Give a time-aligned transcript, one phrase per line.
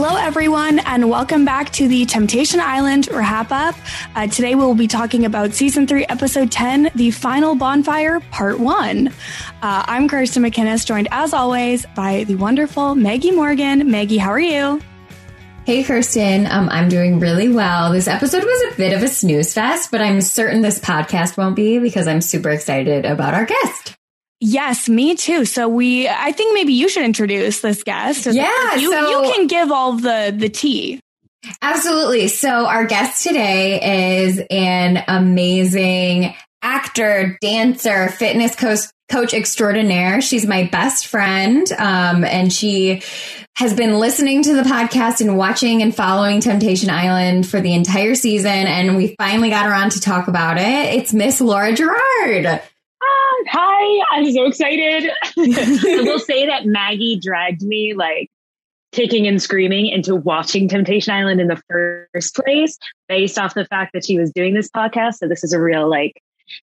[0.00, 3.74] Hello, everyone, and welcome back to the Temptation Island wrap up.
[4.14, 9.08] Uh, today, we'll be talking about season three, episode 10, The Final Bonfire, part one.
[9.08, 13.90] Uh, I'm Kirsten McInnes, joined as always by the wonderful Maggie Morgan.
[13.90, 14.80] Maggie, how are you?
[15.66, 16.46] Hey, Kirsten.
[16.46, 17.92] Um, I'm doing really well.
[17.92, 21.56] This episode was a bit of a snooze fest, but I'm certain this podcast won't
[21.56, 23.97] be because I'm super excited about our guest.
[24.40, 25.44] Yes, me too.
[25.44, 28.26] So we, I think maybe you should introduce this guest.
[28.26, 31.00] Yeah, you, so- you can give all the the tea.
[31.62, 32.28] Absolutely.
[32.28, 40.20] So our guest today is an amazing actor, dancer, fitness coach, coach extraordinaire.
[40.20, 41.70] She's my best friend.
[41.78, 43.02] Um, and she
[43.56, 48.14] has been listening to the podcast and watching and following Temptation Island for the entire
[48.16, 48.50] season.
[48.50, 50.94] And we finally got her on to talk about it.
[50.96, 52.60] It's Miss Laura Gerard.
[53.46, 55.10] Hi, I'm so excited.
[55.36, 58.30] I will say that Maggie dragged me like
[58.92, 62.78] kicking and screaming into watching Temptation Island in the first place
[63.08, 65.16] based off the fact that she was doing this podcast.
[65.16, 66.20] So this is a real like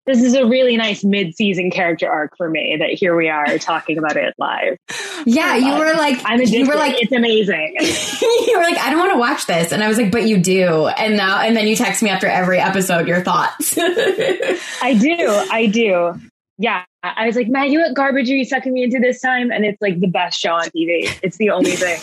[0.05, 3.97] this is a really nice mid-season character arc for me that here we are talking
[3.97, 4.77] about it live.
[5.25, 6.59] Yeah, you were like, I'm addicted.
[6.59, 7.75] you were like, it's amazing.
[8.21, 9.73] you were like, I don't want to watch this.
[9.73, 10.87] And I was like, but you do.
[10.87, 13.75] And now, and then you text me after every episode your thoughts.
[13.77, 15.27] I do.
[15.51, 16.19] I do.
[16.57, 16.83] Yeah.
[17.01, 19.51] I was like, Maggie, what garbage are you sucking me into this time?
[19.51, 21.13] And it's like the best show on TV.
[21.21, 21.99] It's the only thing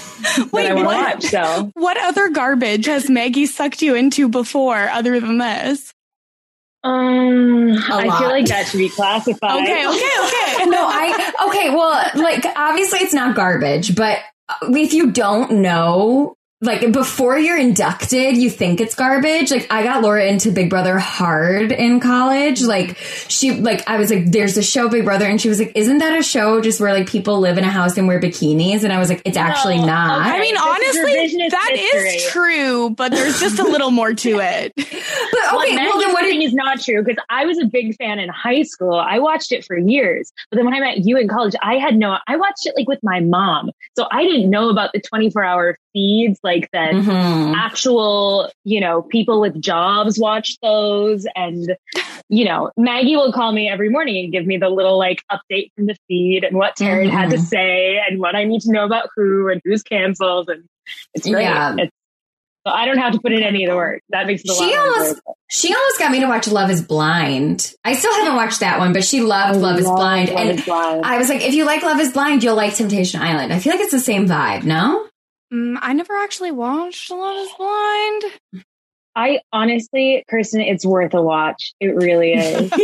[0.52, 1.14] Wait, that I want to what?
[1.14, 1.24] watch.
[1.24, 5.94] So What other garbage has Maggie sucked you into before other than this?
[6.82, 8.18] um, I lot.
[8.18, 9.62] feel like that should be classified.
[9.62, 10.64] Okay, okay, okay.
[10.66, 14.18] no, I, okay, well, like, obviously it's not garbage, but
[14.62, 19.50] if you don't know, like, before you're inducted, you think it's garbage.
[19.50, 22.62] Like, I got Laura into Big Brother hard in college.
[22.62, 22.98] Like,
[23.28, 25.98] she, like, I was like, there's a show Big Brother, and she was like, isn't
[25.98, 28.84] that a show just where, like, people live in a house and wear bikinis?
[28.84, 30.20] And I was like, it's actually not.
[30.20, 30.36] okay.
[30.36, 32.30] I mean, This honestly, revisionist that is history.
[32.30, 34.72] true, but there's just a little more to it.
[35.32, 37.96] But okay, well, Maggie's then what saying is not true because I was a big
[37.96, 38.94] fan in high school.
[38.94, 41.96] I watched it for years, but then when I met you in college, I had
[41.96, 42.18] no.
[42.28, 45.42] I watched it like with my mom, so I didn't know about the twenty four
[45.44, 46.92] hour feeds like that.
[46.92, 47.54] Mhm.
[47.56, 51.76] Actual, you know, people with jobs watch those, and
[52.28, 55.70] you know, Maggie will call me every morning and give me the little like update
[55.74, 57.40] from the feed and what Taryn had to Mhm.
[57.40, 60.64] say and what I need to know about who and who's canceled, and
[61.14, 61.42] it's great.
[61.42, 61.74] Yeah.
[61.78, 61.92] It's,
[62.66, 64.02] so I don't have to put in any of the work.
[64.10, 67.72] That makes it a She almost she almost got me to watch Love Is Blind.
[67.84, 70.64] I still haven't watched that one, but she loved Love Is Blind, Love and Is
[70.64, 71.04] Blind.
[71.04, 73.52] I was like, if you like Love Is Blind, you'll like Temptation Island.
[73.52, 74.62] I feel like it's the same vibe.
[74.64, 75.06] No,
[75.52, 78.22] Mm, I never actually watched Love is Blind.
[79.16, 81.74] I honestly, Kirsten, it's worth a watch.
[81.80, 82.72] It really is.
[82.72, 82.80] I've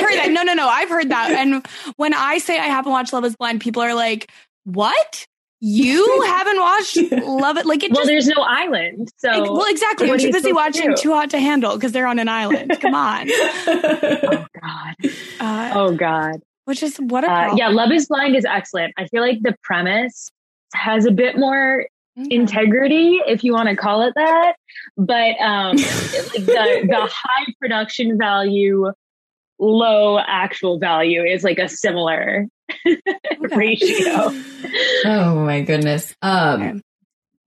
[0.00, 0.28] heard that.
[0.30, 0.68] No, no, no.
[0.68, 1.30] I've heard that.
[1.32, 1.66] And
[1.96, 4.30] when I say I haven't watched Love is Blind, people are like,
[4.64, 5.26] what?
[5.60, 6.96] You haven't watched
[7.26, 7.66] Love It?
[7.66, 8.06] Like it well, just.
[8.08, 10.10] there's no island, so Like, well, exactly.
[10.10, 10.96] I'm too busy supposed to watching?
[10.96, 12.78] Too Hot to Handle because they're on an island.
[12.80, 13.26] Come on.
[13.30, 14.94] oh god,
[15.40, 16.42] Uh, oh god.
[16.66, 18.92] which is what a Uh, yeah, Love Is Blind is excellent.
[18.98, 20.30] I feel like the premise
[20.74, 21.86] has a bit more
[22.16, 22.36] Okay.
[22.36, 24.54] integrity, if you want to call it that,
[24.96, 28.92] but um, the the high production value,
[29.58, 32.46] low actual value is like a similar
[33.56, 34.30] ratio.
[35.06, 36.14] oh my goodness.
[36.22, 36.80] Um, Okay.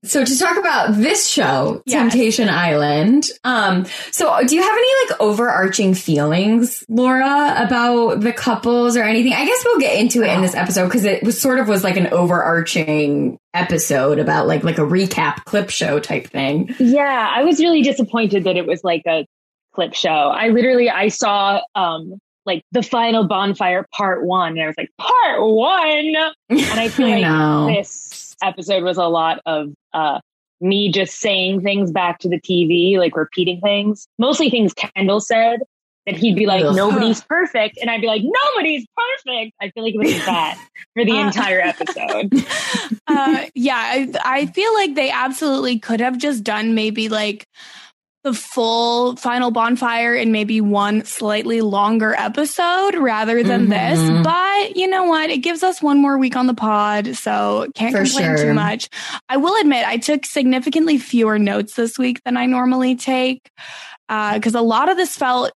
[0.07, 1.99] So to talk about this show, Yes.
[2.11, 3.25] Temptation Island.
[3.43, 9.33] Um, so do you have any like overarching feelings, Laura, about the couples or anything?
[9.33, 11.83] I guess we'll get into it in this episode because it was sort of was
[11.83, 16.73] like an overarching episode about like like a recap clip show type thing.
[16.79, 19.25] Yeah, I was really disappointed that it was like a
[19.73, 20.09] clip show.
[20.09, 24.89] I literally I saw um like the final bonfire part one and I was like
[24.97, 26.15] part one
[26.49, 27.67] and I feel I like know.
[27.75, 30.19] this episode was a lot of uh
[30.59, 34.07] me just saying things back to the TV, like repeating things.
[34.17, 35.59] Mostly things Kendall said
[36.07, 36.75] that he'd be like, Ugh.
[36.75, 37.77] nobody's perfect.
[37.79, 39.53] And I'd be like, nobody's perfect.
[39.61, 40.57] I feel like it was that
[40.95, 42.33] for the Uh, entire episode.
[43.07, 47.45] uh, yeah, I, I feel like they absolutely could have just done maybe like
[48.23, 53.69] the full final bonfire in maybe one slightly longer episode rather than Mhm.
[53.69, 54.23] this.
[54.23, 55.29] But you know what?
[55.29, 58.45] It gives us one more week on the pod, so can't For complain sure.
[58.47, 58.89] too much.
[59.29, 63.49] I will admit, I took significantly fewer notes this week than I normally take
[64.09, 65.51] because a lot of this felt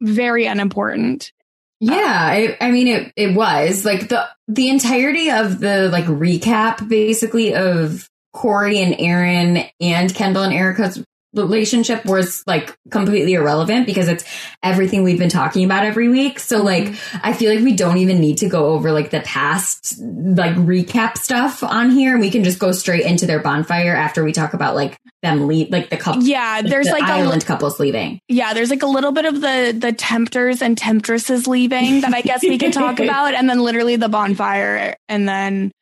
[0.00, 1.32] very unimportant.
[1.80, 6.88] Yeah, I, I mean it it was like the the entirety of the like recap
[6.88, 11.02] basically of Corey and Erin and Kendall and Erica's
[11.34, 14.24] relationship was like completely irrelevant because it's
[14.62, 16.38] everything we've been talking about every week.
[16.38, 19.98] So like I feel like we don't even need to go over like the past
[20.00, 22.18] like recap stuff on here.
[22.18, 25.70] We can just go straight into their bonfire after we talk about like them leave
[25.70, 28.20] like the couple Yeah, there's the like a li- island couples leaving.
[28.28, 32.20] Yeah, there's like a little bit of the the tempters and temptresses leaving that I
[32.22, 35.72] guess we could talk about, and then literally the bonfire, and then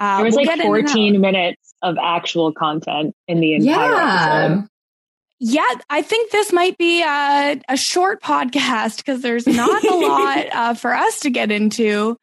[0.00, 0.88] uh, There was we'll like get into that.
[0.92, 4.44] 14 minutes of actual content in the entire Yeah.
[4.46, 4.68] episode.
[5.40, 10.46] Yeah, I think this might be a, a short podcast because there's not a lot
[10.52, 12.16] uh, for us to get into.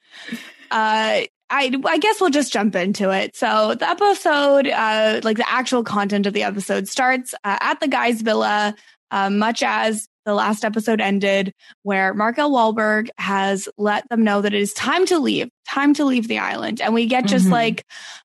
[0.72, 3.36] Uh, I, I guess we'll just jump into it.
[3.36, 7.90] So the episode, uh, like the actual content of the episode starts uh, at the
[7.90, 8.74] guy's villa,
[9.12, 11.54] uh, much as the last episode ended,
[11.84, 12.52] where Mark L.
[12.52, 16.40] Walberg has let them know that it is time to leave, time to leave the
[16.40, 16.80] island.
[16.80, 17.52] And we get just Mhm.
[17.52, 17.86] like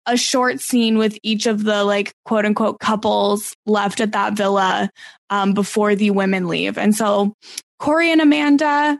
[0.07, 4.91] a short scene with each of the like quote unquote couples left at that villa
[5.29, 6.79] um, before the women leave.
[6.79, 7.35] And so
[7.79, 8.99] Corey and Amanda,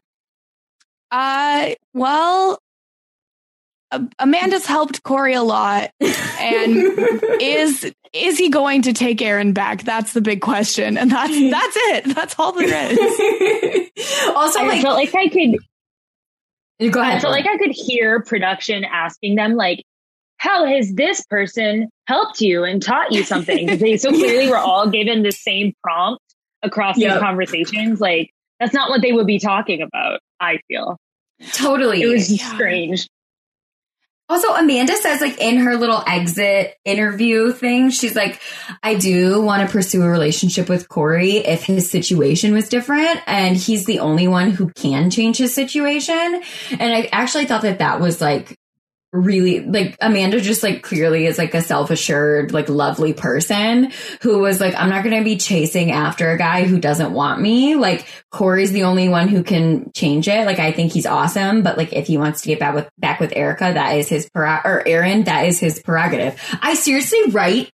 [1.11, 2.59] uh, well,
[3.91, 5.91] A- Amanda's helped Corey a lot.
[6.01, 6.77] And
[7.41, 9.85] is is he going to take Erin back?
[9.85, 10.99] That's the big question.
[10.99, 12.15] And that's that's it.
[12.15, 12.99] That's all there is.
[14.35, 15.57] also, I like, felt like I could
[16.93, 17.17] go ahead.
[17.17, 19.85] I felt like I could hear production asking them like,
[20.41, 23.67] how has this person helped you and taught you something?
[23.67, 26.23] Because they so clearly were all given the same prompt
[26.63, 27.13] across Yep.
[27.13, 28.01] these conversations.
[28.01, 30.97] Like that's not what they would be talking about, I feel.
[31.53, 32.01] totally.
[32.01, 32.55] It was Yeah.
[32.55, 33.07] strange.
[34.31, 38.41] Also, Amanda says, like, in her little exit interview thing, she's like,
[38.81, 43.21] I do want to pursue a relationship with Corey if his situation was different.
[43.27, 46.43] And he's the only one who can change his situation.
[46.79, 48.55] And I actually thought that that was like,
[49.13, 53.93] really like Amanda just like clearly is like a self-assured like lovely person
[54.23, 57.41] who was like I'm not going to be chasing after a guy who doesn't want
[57.41, 57.75] me.
[57.75, 60.47] Like Corey's the only one who can change it.
[60.47, 63.19] Like I think he's awesome but like if he wants to get back with back
[63.19, 66.41] with Erica that is his or Erin that is his prerogative.
[66.63, 67.73] I seriously write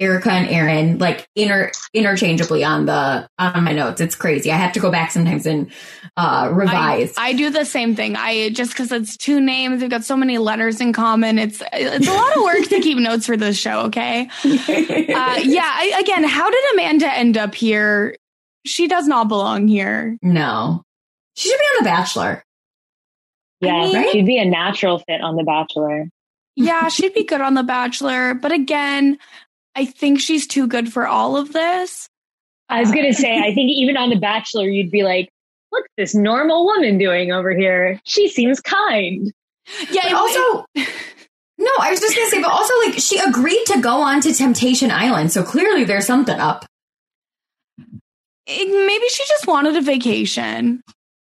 [0.00, 4.72] Erica and Erin like inter interchangeably on the on my notes it's crazy I have
[4.74, 5.72] to go back sometimes and
[6.16, 8.14] uh revise I, I do the same thing.
[8.16, 11.38] I just because it's two names, we've got so many letters in common.
[11.38, 13.80] It's it's a lot of work to keep notes for this show.
[13.86, 14.28] Okay.
[15.18, 15.62] Uh, yeah.
[15.64, 18.14] I, again, how did Amanda end up here?
[18.64, 20.16] She does not belong here.
[20.22, 20.82] no
[21.34, 22.44] she should be on The Bachelor
[23.60, 26.08] Yeah, mean- she'd be a natural fit on The Bachelor.
[26.56, 29.18] Yeah, she'd be good on The Bachelor, but again,
[29.78, 32.08] I think she's too good for all of this.
[32.68, 35.28] I was gonna say, I think even on The Bachelor, you'd be like,
[35.70, 38.00] "What's this normal woman doing over here?
[38.04, 39.32] She seems kind."
[39.90, 40.02] Yeah.
[40.02, 40.64] But it- also,
[41.58, 44.34] no, I was just gonna say, but also like she agreed to go on to
[44.34, 46.64] Temptation Island, so clearly there's something up.
[48.46, 50.82] it- maybe she just wanted a vacation.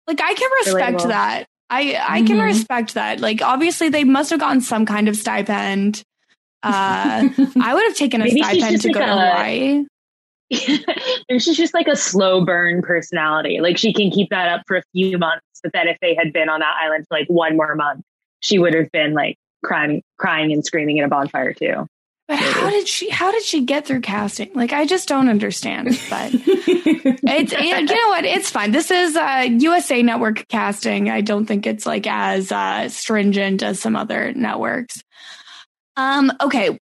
[0.07, 1.07] Like I can respect Relatable.
[1.09, 1.45] that.
[1.69, 2.43] I I can Mhm.
[2.45, 3.19] respect that.
[3.21, 6.03] Like obviously they must have gotten some kind of stipend.
[6.63, 7.29] Uh,
[7.61, 9.85] I would have taken a Maybe stipend to like go to Hawaii.
[11.29, 13.59] and she's just like a slow burn personality.
[13.59, 16.31] Like she can keep that up for a few months, but then if they had
[16.33, 18.03] been on that island for like one more month,
[18.39, 21.87] she would have been like crying, crying and screaming at a bonfire too.
[22.27, 23.09] But how did she?
[23.09, 24.51] How did she get through casting?
[24.53, 25.99] Like I just don't understand.
[26.09, 28.23] But it's it, you know what?
[28.23, 28.71] It's fine.
[28.71, 31.09] This is uh, USA Network casting.
[31.09, 35.03] I don't think it's like as uh, stringent as some other networks.
[35.97, 36.31] Um.
[36.41, 36.77] Okay.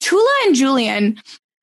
[0.00, 1.20] Tula and Julian.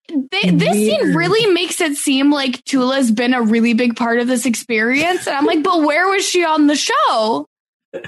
[0.09, 4.27] They, this scene really makes it seem like Tula's been a really big part of
[4.27, 7.45] this experience, and I'm like, but where was she on the show?
[7.93, 8.05] Like,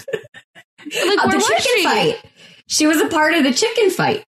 [0.87, 1.83] Uh, where the was chicken she?
[1.83, 2.21] fight.
[2.67, 4.23] She was a part of the chicken fight.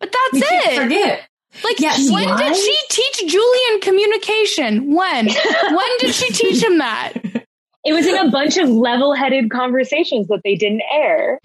[0.00, 0.40] But that's We
[0.72, 0.82] it.
[0.82, 1.28] forget.
[1.62, 4.94] Like, Yeah, she when did she teach Julian communication?
[4.94, 5.26] When?
[5.70, 7.12] when did she teach him that?
[7.84, 11.38] It was in a bunch of level-headed conversations that they didn't air.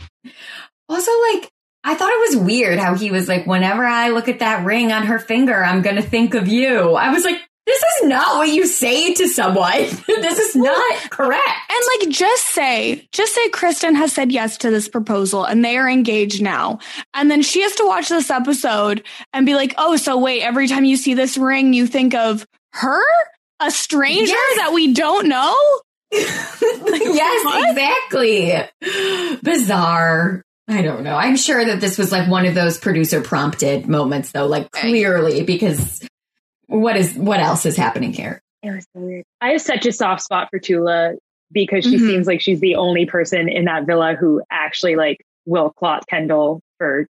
[0.88, 1.50] Also, like,
[1.84, 4.92] I thought it was weird how he was like, whenever I look at that ring
[4.92, 6.94] on her finger, I'm going to think of you.
[6.94, 9.72] I was like, this is not what you say to someone.
[10.08, 11.50] this is not correct.
[11.70, 15.78] And like, just say, just say Kristen has said yes to this proposal and they
[15.78, 16.80] are engaged now.
[17.14, 20.68] And then she has to watch this episode and be like, oh, so wait, every
[20.68, 23.02] time you see this ring, you think of her?
[23.60, 24.58] A stranger Yes.
[24.58, 25.56] that we don't know?
[26.12, 29.40] yes, exactly.
[29.42, 30.44] Bizarre.
[30.68, 31.16] I don't know.
[31.16, 35.44] I'm sure that this was like one of those producer prompted moments though, like clearly
[35.44, 36.08] because
[36.68, 38.42] what is what else is happening here?
[38.62, 39.26] It was so weird.
[39.42, 41.14] I have such a soft spot for Tula
[41.52, 42.08] because she Mhm.
[42.08, 46.62] seems like she's the only person in that villa who actually like will clot Kendall
[46.78, 47.08] for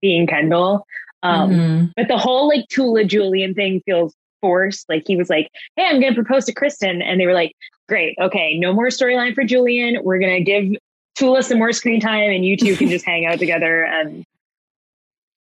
[0.00, 0.86] being Kendall.
[1.22, 1.92] Um, Mhm.
[1.94, 4.88] But the whole like Tula Julian thing feels forced.
[4.88, 7.52] Like he was like, "Hey, I'm going to propose to Kristen," and they were like,
[7.90, 10.02] "Great, okay, no more storyline for Julian.
[10.02, 10.78] We're going to give
[11.20, 14.24] Tula some more screen time, and you two can just hang out together." And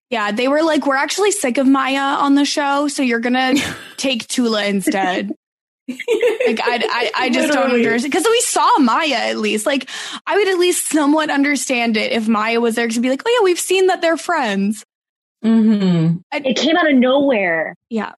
[0.09, 3.53] Yeah, they were like, we're actually sick of Maya on the show, so you're gonna
[3.97, 5.31] take Tula instead.
[5.89, 9.65] Like I, I, I just don't understand because we saw Maya at least.
[9.65, 9.89] Like
[10.25, 13.37] I would at least somewhat understand it if Maya was there to be like, oh
[13.39, 14.83] yeah, we've seen that they're friends.
[15.45, 16.21] Mhm.
[16.33, 17.75] it came out of nowhere.
[17.89, 18.13] Yeah,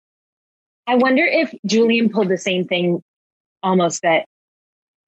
[0.88, 3.04] I wonder if Julian pulled the same thing
[3.62, 4.26] almost that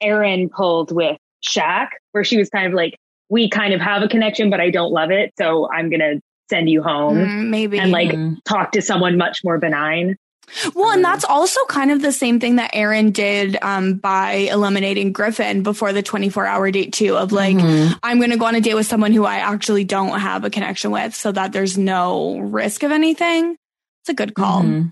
[0.01, 2.97] Erin pulled with Shaq, where she was kind of like,
[3.29, 5.33] we kind of have a connection, but I don't love it.
[5.37, 6.19] So I'm going to
[6.49, 7.79] send you home Mm, maybe.
[7.79, 8.37] and like Mhm.
[8.43, 10.17] talk to someone much more benign.
[10.75, 15.13] well, and that's also kind of the same thing that Erin did um, by eliminating
[15.13, 17.15] Griffin before the 24 hour date too.
[17.15, 17.97] Of like, Mhm.
[18.03, 20.49] I'm going to go on a date with someone who I actually don't have a
[20.49, 23.55] connection with, so that there's no risk of anything.
[24.01, 24.63] It's a good call.
[24.63, 24.91] Mhm.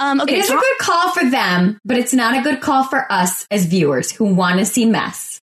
[0.00, 2.60] Um, okay, it is so- a good call for them, but it's not a good
[2.60, 5.37] call for us as viewers who want to see mess.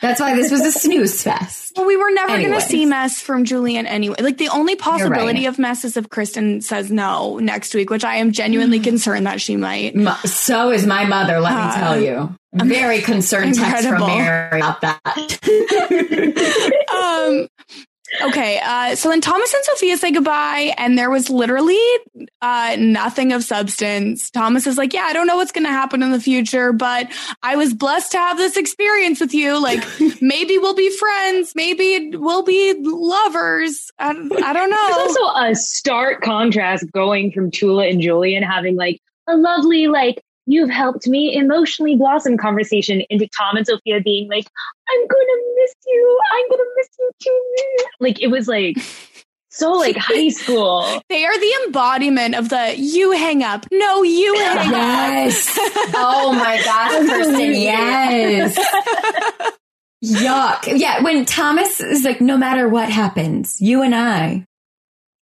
[0.00, 1.72] That's why this was a snooze fest.
[1.76, 4.16] Well, we were never going to see mess from Julian anyway.
[4.20, 5.48] Like the only possibility right.
[5.48, 8.84] of mess is if Kristen says no next week, which I am genuinely Mm.
[8.84, 9.94] concerned that she might.
[10.26, 12.36] So is my mother, let Uh, me tell you.
[12.54, 14.08] Very concerned text from incredible.
[14.08, 15.02] Mary about that.
[16.92, 17.48] Um,
[18.20, 21.78] okay, uh, so then Thomas and Sophia say goodbye, and there was literally
[22.40, 24.30] uh, nothing of substance.
[24.30, 27.10] Thomas is like, "Yeah, I don't know what's going to happen in the future, but
[27.42, 29.60] I was blessed to have this experience with you.
[29.62, 29.84] Like,
[30.20, 33.90] maybe we'll be friends, maybe we'll be lovers.
[33.98, 34.88] I, I don't know.
[34.96, 40.22] There's also a stark contrast going from Tula and Julian having like a lovely, like,
[40.46, 44.46] you've helped me emotionally blossom conversation into Tom and Sophia being like,
[44.90, 46.20] I'm gonna miss you.
[46.32, 47.84] I'm gonna miss you too.
[48.00, 48.76] Like, it was like
[49.50, 51.00] so like high school.
[51.08, 53.66] They are the embodiment of the you hang up.
[53.70, 54.72] No, you hang up.
[54.72, 55.58] yes.
[55.94, 58.58] Oh my gosh, Kirsten, yes.
[60.04, 60.78] Yuck.
[60.78, 64.46] Yeah, when Thomas is like, no matter what happens, you and I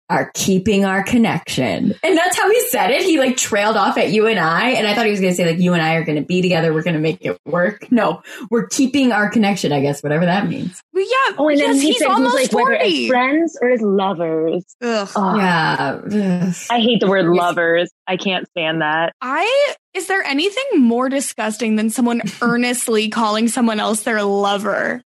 [0.09, 1.93] are keeping our connection.
[2.05, 3.03] And that's how he said it.
[3.03, 4.71] He like trailed off at you and I.
[4.71, 6.25] And I thought he was going to say, like, you and I are going to
[6.25, 6.73] be together.
[6.73, 7.91] We're going to make it work.
[7.91, 10.81] No, we're keeping our connection, I guess, whatever that means.
[10.93, 13.09] Well, yeah, Oh, and then he he's said almost he's like whether as 40.
[13.09, 14.65] friends or as lovers.
[14.81, 15.09] Ugh.
[15.17, 16.01] Oh, Yeah.
[16.05, 16.55] Ugh.
[16.71, 17.91] I hate the word lovers.
[18.07, 19.13] I can't stand that.
[19.21, 25.03] I is there anything more disgusting than someone earnestly calling someone else their lover?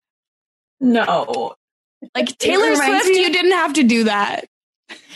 [0.81, 1.55] No.
[2.15, 4.47] Like Taylor Swift, me- you didn't have to do that.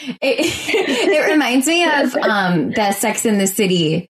[0.02, 4.08] It, it reminds me of um, the Sex in the City,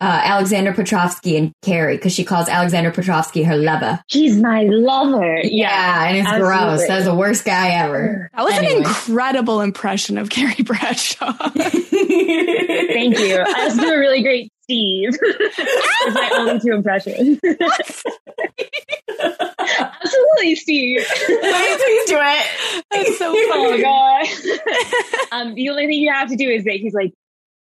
[0.00, 4.00] uh, Alexander Petrovsky and Carrie, because she calls Alexander Petrovsky her lover.
[4.08, 5.40] He's my lover.
[5.42, 6.56] Yeah, and it's absolutely.
[6.56, 6.88] gross.
[6.88, 8.30] That's the worst guy ever.
[8.34, 8.72] That was Anyway.
[8.72, 11.32] an incredible impression of Carrie Bradshaw.
[11.48, 13.44] Thank you.
[13.46, 15.10] I also do a really great Steve.
[16.04, 17.38] It's my only two impressions.
[19.20, 21.04] Absolutely, Steve.
[21.06, 22.82] Please do it.
[22.90, 23.82] That's so Oh funny.
[23.82, 24.26] god.
[25.32, 27.12] um, the only thing you have to do is that he's like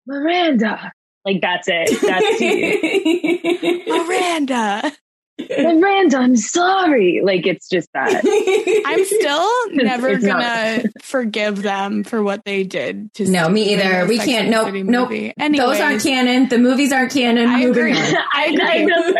[0.06, 0.92] Miranda.
[1.24, 2.00] Like that's it.
[2.00, 3.86] That's Steve.
[3.88, 4.92] Miranda.
[5.38, 7.21] Miranda, I'm sorry.
[7.23, 8.23] Like it's just that.
[8.87, 9.49] I'm still
[9.85, 14.07] never It's gonna forgive them for what they did to No, me either.
[14.07, 14.47] We can't.
[14.47, 14.87] and the Nope.
[14.87, 15.11] Nope.
[15.11, 15.59] movie.
[15.59, 16.49] Those aren't canon.
[16.49, 17.49] The movies aren't canon.
[17.49, 17.92] I agree.
[17.92, 17.99] on.
[18.33, 19.12] I, I know.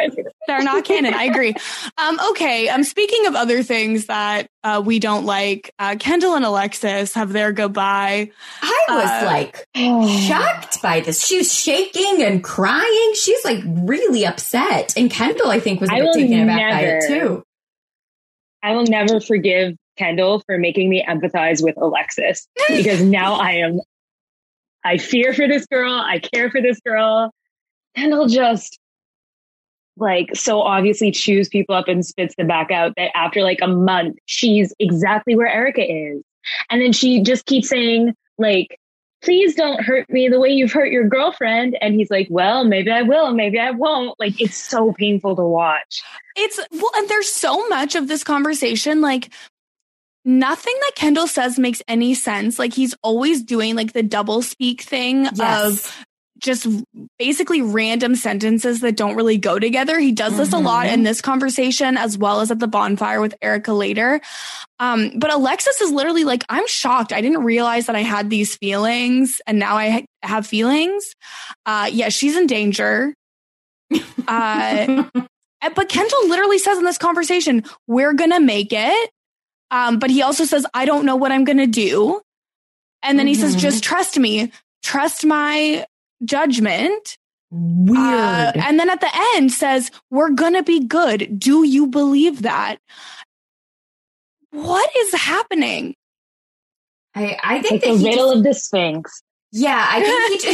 [0.47, 1.15] They're not canon.
[1.15, 1.55] I agree.
[1.97, 2.69] Um, okay.
[2.69, 7.33] Um, speaking of other things that uh, we don't like, uh, Kendall and Alexis have
[7.33, 8.31] their goodbye.
[8.63, 9.67] I was Uh, like
[10.27, 11.25] shocked by this.
[11.25, 13.13] She was shaking and crying.
[13.15, 14.95] She's like really upset.
[14.97, 17.43] And Kendall, I think, was a I bit will taken aback by it too.
[18.63, 23.81] I will never forgive Kendall for making me empathize with Alexis because now I am,
[24.85, 25.93] I fear for this girl.
[25.93, 27.33] I care for this girl.
[27.97, 28.79] Kendall just
[29.97, 33.69] like so obviously chews people up and spits them back out that after like a
[33.69, 36.23] month, she's exactly where Erica is.
[36.71, 38.79] And then she just keeps saying like,
[39.23, 41.77] please don't hurt me the way you've hurt your girlfriend.
[41.81, 44.19] And he's like, well, maybe I will, maybe I won't.
[44.19, 46.03] Like it's so painful to watch.
[46.37, 49.01] It's well, and there's so much of this conversation.
[49.01, 49.31] Like,
[50.25, 52.59] nothing that Kendall says makes any sense.
[52.59, 55.93] Like, he's always doing like the double speak thing of Yes.
[56.39, 56.67] Just
[57.19, 59.99] basically random sentences that don't really go together.
[59.99, 63.35] He does this a lot in this conversation as well as at the bonfire with
[63.43, 64.21] Erica later.
[64.79, 67.13] Um, but Alexis is literally like, I'm shocked.
[67.13, 71.15] I didn't realize that I had these feelings and now I ha- have feelings.
[71.67, 73.15] Uh, yeah, she's in danger.
[74.27, 75.05] Uh,
[75.75, 79.11] but Kendall literally says in this conversation, we're going to make it.
[79.71, 82.21] Um, but he also says, I don't know what I'm going to do.
[83.03, 83.61] And then he says, Mhm.
[83.61, 84.51] just trust me,
[84.83, 85.85] trust my
[86.25, 87.17] judgment.
[87.51, 87.99] Weird.
[87.99, 91.39] Uh, and then at the end says, we're going to be good.
[91.39, 92.77] Do you believe that?
[94.51, 95.95] What is happening?
[97.15, 99.23] I, I think It's that the riddle just, of the Sphinx.
[99.53, 100.53] yeah, I think he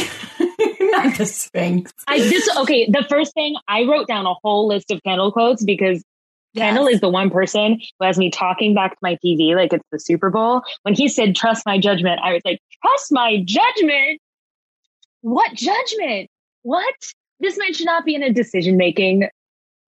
[0.69, 1.93] just not the Sphinx.
[2.07, 2.89] I this okay.
[2.89, 6.03] The first thing I wrote down a whole list of Kendall quotes because
[6.55, 9.83] Kendall is the one person who has me talking back to my TV like it's
[9.91, 10.61] the Super Bowl.
[10.83, 14.19] When he said "trust my judgment," I was like, "Trust my judgment?
[15.25, 16.29] What judgment?
[16.61, 16.93] What?
[17.39, 19.27] This man should not be in a decision making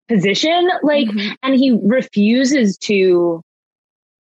[0.08, 1.36] position." Like, Mhm.
[1.44, 3.40] and he refuses to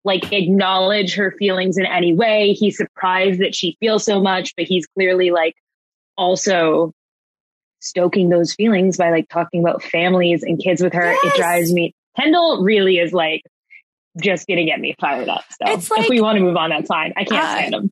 [0.04, 2.54] like acknowledge her feelings in any way.
[2.54, 5.54] He's surprised that she feels so much, but he's clearly like
[6.18, 6.92] also
[7.82, 11.12] stoking those feelings by like talking about families and kids with her.
[11.12, 11.20] Yes.
[11.26, 11.94] It drives me.
[12.20, 13.42] Kendall really is like
[14.20, 15.44] just gonna get me fired up.
[15.52, 17.14] So like- if we want to move on, that's fine.
[17.16, 17.92] I can't Uh, stand him.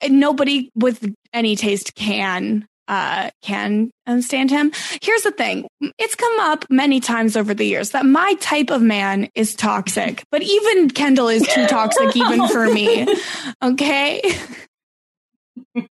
[0.00, 4.70] And nobody with any taste can uh can understand him.
[5.02, 5.66] Here's the thing.
[5.98, 10.22] It's come up many times over the years that my type of man is toxic,
[10.30, 13.06] but even Kendall is too toxic even for me.
[13.62, 14.22] Okay?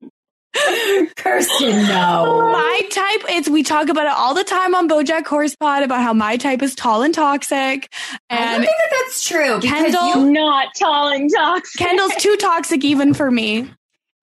[1.16, 2.50] Kirsten, no.
[2.52, 6.12] My type is we talk about it all the time on BoJack Horsepod about how
[6.12, 7.90] my type is tall and toxic
[8.28, 9.60] And I don't think that that's true.
[9.60, 11.78] Because Kendall- Not tall and toxic.
[11.78, 13.70] Kendall's too toxic even for me.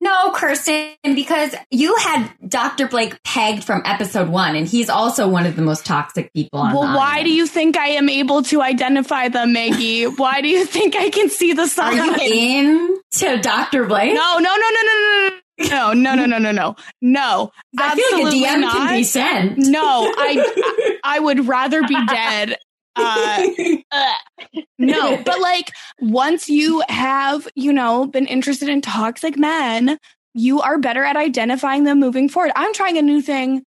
[0.02, 2.88] No, Kirsten, because you had Dr.
[2.88, 6.96] Blake pegged from episode one, and he's also one of the most toxic people Well,
[6.96, 10.06] why do you think I am able to identify them, Maggie?
[10.06, 12.00] why do you think I can see the sign?
[12.00, 13.86] Are you in Dr.
[13.88, 14.14] Blake?
[14.14, 15.30] No, no, no, no, no, no.
[15.62, 17.52] No, no, no, no, no, no, no.
[17.78, 18.72] I feel like a DM not.
[18.72, 19.58] can be sent.
[19.58, 22.56] No, I, I would rather be dead
[22.96, 23.48] uh,
[23.92, 24.14] uh,
[24.78, 29.98] no, but like once you have, you know, been interested in toxic men,
[30.34, 32.52] you are better at identifying them moving forward.
[32.56, 33.64] I'm trying a new thing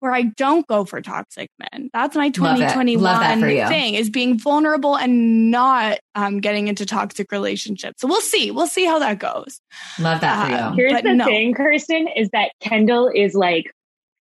[0.00, 1.88] where I don't go for toxic men.
[1.92, 3.66] That's my 2021 Love that for you.
[3.66, 8.02] thing is being vulnerable and not um, getting into toxic relationships.
[8.02, 8.50] So we'll see.
[8.50, 9.58] We'll see how that goes.
[9.98, 10.76] Love that for Uh, you.
[10.76, 11.24] Here's the no.
[11.24, 13.72] thing, Kirsten, is that Kendall is like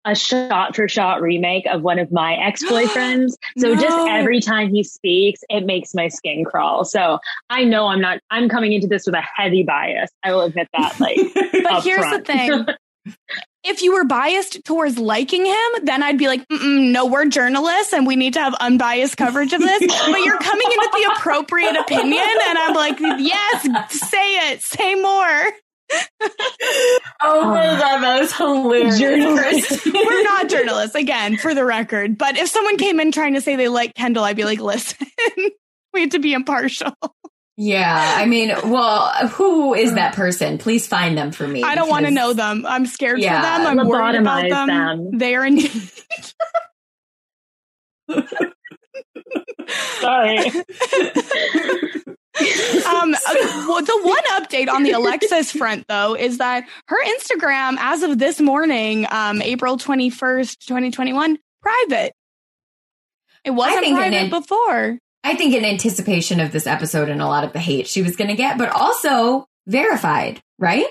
[0.06, 3.34] a shot for shot remake of one of my ex boyfriends.
[3.58, 6.86] so just every time he speaks, it makes my skin crawl.
[6.86, 10.10] So I know I'm not, I'm coming into this with a heavy bias.
[10.24, 10.96] I will admit that.
[11.00, 11.18] Like,
[11.64, 12.26] But here's front.
[12.26, 12.66] the thing.
[13.62, 17.92] If you were biased towards liking him, then I'd be like, Mm-mm, no, we're journalists
[17.92, 19.80] and we need to have unbiased coverage of this.
[20.08, 22.24] but you're coming in with the appropriate opinion.
[22.48, 23.64] And I'm like, yes,
[24.10, 25.52] say it, say more.
[27.22, 29.86] Oh my uh, god, that was hilarious.
[29.94, 32.18] We're not journalists, again, for the record.
[32.18, 35.06] But if someone came in trying to say they like Kendall, I'd be like, listen,
[35.94, 36.94] we have to be impartial.
[37.58, 40.60] yeah, I mean, well, who is that person?
[40.60, 41.62] Please find them for me.
[41.64, 42.66] I don't want to know them.
[42.66, 43.80] I'm scared Yeah, for them.
[43.80, 44.68] I'm worried about them.
[44.68, 45.18] them.
[45.18, 45.60] They are in.
[50.00, 50.52] sorry.
[52.86, 57.78] um, uh, well, the one update on the Alexis front, though, is that her Instagram,
[57.80, 62.14] as of this morning, um, April 21st, 2021, private.
[63.44, 65.00] It wasn't private in- before.
[65.24, 68.16] I think in anticipation of this episode and a lot of the hate she was
[68.16, 70.88] going to get, but also verified, right?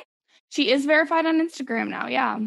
[0.50, 2.08] She is verified on Instagram now.
[2.08, 2.38] Yeah.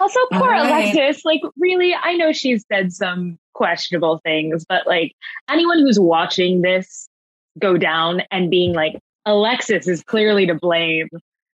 [0.00, 0.94] Also, poor All right.
[0.94, 1.24] Alexis.
[1.24, 5.12] Like, really, I know she's said some questionable things, but like
[5.48, 7.08] anyone who's watching this
[7.58, 11.08] go down and being like, Alexis is clearly to blame.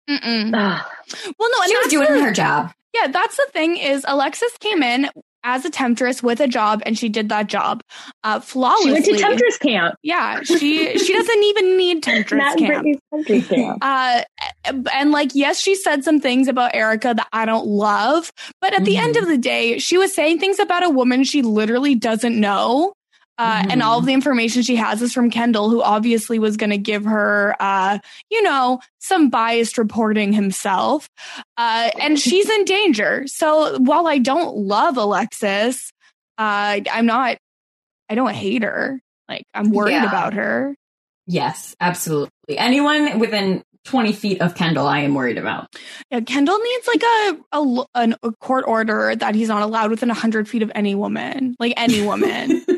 [0.09, 0.20] Well,
[0.52, 2.72] no, and She was doing the- her job.
[2.94, 5.11] Yeah, that's the thing is Alexis came in
[5.44, 7.82] as a temptress with a job and she did that job
[8.24, 8.87] uh flawlessly.
[8.87, 9.94] she went to Temptress camp.
[10.02, 13.00] Yeah, she she doesn't even need temptress Matt and camp.
[13.12, 13.78] Temptress camp.
[13.82, 14.22] Uh,
[14.94, 18.32] and like, yes, she said some things about Erica that I don't love,
[18.62, 19.02] but at the Mhm.
[19.04, 22.94] end of the day, she was saying things about a woman she literally doesn't know.
[23.38, 26.70] Uh, And all of the information she has is from Kendall, who obviously was going
[26.70, 27.99] to give her, uh,
[28.31, 31.09] you know, some biased reporting himself.
[31.59, 33.25] Uh, and she's in danger.
[33.27, 35.92] So while I don't love Alexis,
[36.38, 37.37] uh, I'm not,
[38.09, 39.01] I don't hate her.
[39.29, 40.07] Like, I'm worried Yeah.
[40.07, 40.75] about her.
[41.27, 42.31] Yes, absolutely.
[42.57, 45.75] Anyone within 20 feet of Kendall, I am worried about.
[46.11, 49.90] Yeah, Kendall needs like a, a l- an- a court order that he's not allowed
[49.90, 52.62] within hundred feet of any woman, like any woman.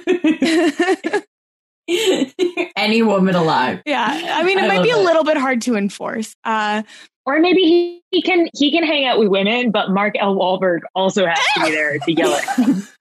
[2.76, 3.80] Any woman alive.
[3.86, 6.36] yeah, I mean, it I might love be a little bit hard to enforce.
[6.44, 6.82] Uh,
[7.24, 10.36] Or maybe he, he can he can hang out with women, but Mark L.
[10.36, 12.82] Walberg also has to be there to yell at him.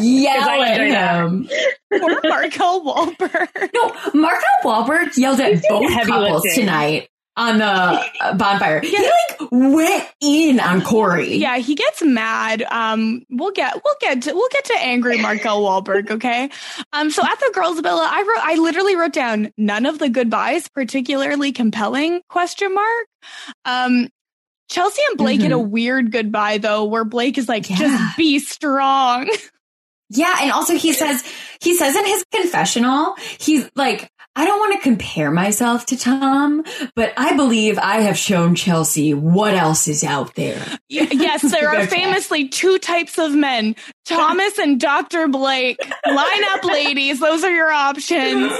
[0.00, 1.24] Yell I at enjoy that.
[1.26, 1.48] him.
[2.00, 2.84] poor Mark L.
[2.84, 3.70] Walberg.
[3.74, 6.62] No, Marco Wahlberg yelled at both heavy couples lifting.
[6.66, 7.08] tonight
[7.40, 8.80] on the uh, bonfire.
[8.80, 11.36] He like went in on Corey.
[11.36, 12.62] Yeah, he gets mad.
[12.62, 15.62] Um, we'll get we'll get to, we'll get to angry Mark L.
[15.62, 16.10] Walberg.
[16.10, 16.50] Okay.
[16.92, 20.10] Um, so at the girls' villa, I wrote I literally wrote down none of the
[20.10, 23.06] goodbyes particularly compelling question mark.
[23.64, 24.08] Um.
[24.68, 27.76] Chelsea and Blake get a weird goodbye though, where Blake is like, Yeah.
[27.76, 29.28] "Just be strong."
[30.10, 31.24] Yeah, and also he says
[31.60, 36.64] he says in his confessional, he's like, I don't want to compare myself to Tom,
[36.94, 40.64] but I believe I have shown Chelsea what else is out there.
[40.88, 43.74] Yes, there are famously two types of men
[44.06, 45.26] Thomas and Dr.
[45.28, 45.78] Blake.
[46.06, 47.18] Line up, ladies.
[47.20, 48.52] Those are your options.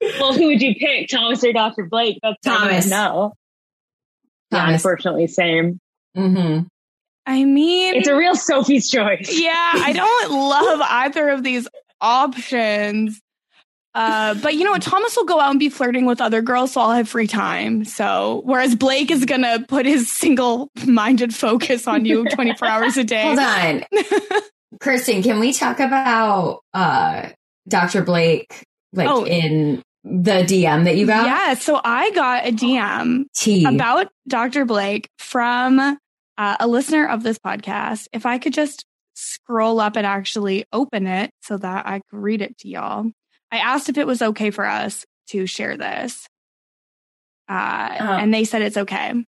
[0.00, 1.86] well, who would you pick, Thomas or Dr.
[1.86, 2.18] Blake?
[2.22, 2.88] That's Thomas.
[2.88, 3.32] No,
[4.52, 5.80] yeah, unfortunately, same.
[6.16, 6.66] Mm-hmm.
[7.26, 9.38] I mean, It's a real Sophie's choice.
[9.38, 11.68] yeah, I don't love either of these
[12.00, 13.20] options.
[13.98, 14.82] Uh, but you know what?
[14.82, 17.84] Thomas will go out and be flirting with other girls, so I'll have free time.
[17.84, 23.22] So, whereas Blake is gonna put his single-minded focus on you 24 hours a day.
[23.24, 23.84] Hold on.
[24.80, 27.30] Kirsten, can we talk about uh
[27.68, 28.02] Dr.
[28.04, 29.26] Blake like Oh.
[29.26, 31.26] in the DM that you got?
[31.26, 33.64] Yeah, so I got a DM Tea.
[33.64, 34.64] about Dr.
[34.64, 38.06] Blake from uh, a listener of this podcast.
[38.12, 38.84] If I could just
[39.14, 43.10] scroll up and actually open it so that I could read it to y'all.
[43.50, 46.26] I asked if it was okay for us to share this.
[47.48, 48.04] Uh, Oh.
[48.04, 49.24] And they said it's okay.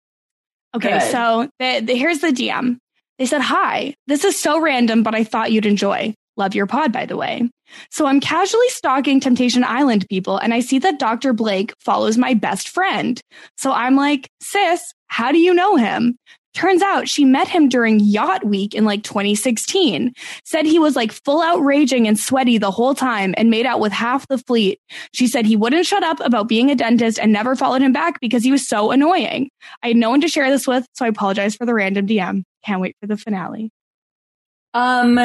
[0.75, 1.11] Okay, Good.
[1.11, 2.79] so the, the, here's the DM.
[3.19, 6.15] They said, Hi, this is so random, but I thought you'd enjoy.
[6.37, 7.49] Love your pod, by the way.
[7.91, 11.33] So I'm casually stalking Temptation Island people, and I see that Dr.
[11.33, 13.19] Blake follows my best friend.
[13.57, 16.17] So I'm like, sis, how do you know him?
[16.57, 20.15] Turns out she met him during Yacht Week in like 2016.
[20.43, 23.79] Said he was like full out raging and sweaty the whole time and made out
[23.79, 24.81] with half the fleet.
[25.13, 28.21] She said he wouldn't shut up about being a dentist and never followed him back
[28.21, 29.51] because he was so annoying.
[29.83, 32.43] I had no one to share this with, so I apologize for the random DM.
[32.65, 33.71] Can't wait for the finale.
[34.73, 35.21] Um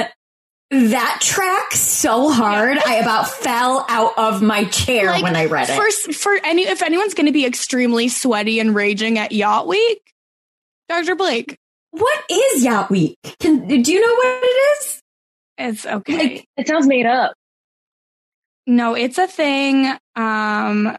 [0.71, 2.77] that tracks so hard.
[2.77, 5.77] I about fell out of my chair Like, when I read it.
[5.77, 10.01] First, for any, if anyone's going to be extremely sweaty and raging at Yacht Week,
[10.91, 11.15] Dr.
[11.15, 11.57] Blake.
[11.91, 13.17] what is Yacht Week?
[13.39, 14.47] Can do you know what it
[14.81, 15.01] is?
[15.57, 16.17] It's okay.
[16.17, 17.33] Like- It sounds made up.
[18.67, 19.91] no, it's a thing.
[20.15, 20.95] Um,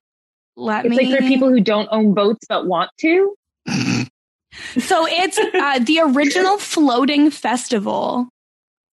[0.57, 1.07] let It's me.
[1.11, 3.35] like for people who don't own boats but want to.
[4.79, 8.29] so it's uh, the original floating festival.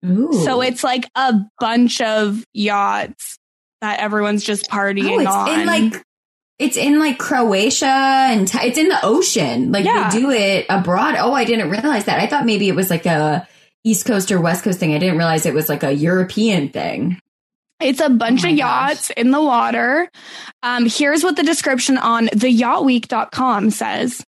[0.06, 0.32] Ooh.
[0.46, 3.38] So it's like a bunch of yachts
[3.82, 5.60] that everyone's just partying oh, it's on.
[5.60, 6.04] in like
[6.60, 9.72] it's in like Croatia and Thai- it's in the ocean.
[9.72, 10.10] Like Yeah.
[10.10, 11.15] they do it abroad.
[11.20, 12.20] Oh, I didn't realize that.
[12.20, 13.48] I thought maybe it was like a
[13.84, 14.93] East Coast or West Coast thing.
[14.93, 17.20] I didn't realize it was like a European thing.
[17.80, 18.89] It's a bunch Oh of my gosh.
[18.89, 20.10] yachts in the water.
[20.63, 24.24] Um, here's what the description on theyachtweek.com says.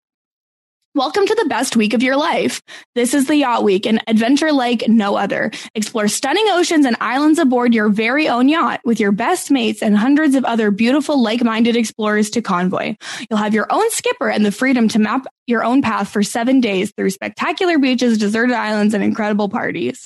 [0.98, 2.60] Welcome to the best week of your life.
[2.96, 5.52] This is the Yacht Week, an adventure like no other.
[5.76, 9.96] Explore stunning oceans and islands aboard your very own yacht with your best mates and
[9.96, 12.96] hundreds of other beautiful, like-minded explorers to convoy.
[13.30, 16.60] You'll have your own skipper and the freedom to map your own path for seven
[16.60, 20.04] days through spectacular beaches, deserted islands, and incredible parties.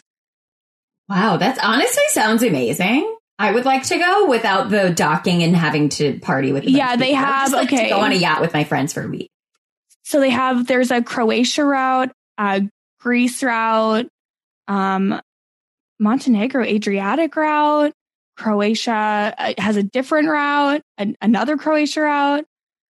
[1.09, 3.17] Wow, that honestly sounds amazing.
[3.39, 6.65] I would like to go without the docking and having to party with.
[6.65, 7.25] Yeah, they people.
[7.25, 7.89] Have- like to okay.
[7.89, 9.32] go on a yacht with my friends for a week.
[10.13, 12.69] So they have there's a Croatia route, a
[13.01, 14.09] Greece route,
[14.69, 15.19] um,
[15.99, 17.95] Montenegro Adriatic route.
[18.37, 22.45] Croatia uh, has a different route, an, another Croatia route,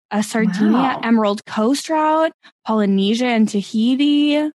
[0.09, 1.01] a Sardinia Wow.
[1.03, 2.31] Emerald Coast route,
[2.65, 4.49] Polynesia and Tahiti,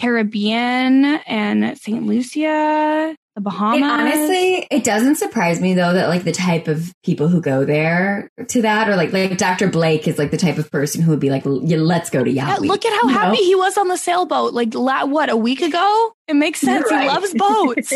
[0.00, 2.06] Caribbean and St.
[2.06, 3.80] Lucia, the Bahamas.
[3.80, 7.64] It honestly, it doesn't surprise me though that like the type of people who go
[7.66, 9.68] there to that, or like like Dr.
[9.68, 12.30] Blake is like the type of person who would be like, "Yeah, let's go to
[12.30, 12.48] yacht.
[12.48, 13.20] Yeah, week," look at how you know?
[13.20, 14.54] happy he was on the sailboat.
[14.54, 16.14] Like, la- what, a week ago?
[16.26, 16.90] It makes sense.
[16.90, 17.02] Right.
[17.02, 17.92] He loves boats.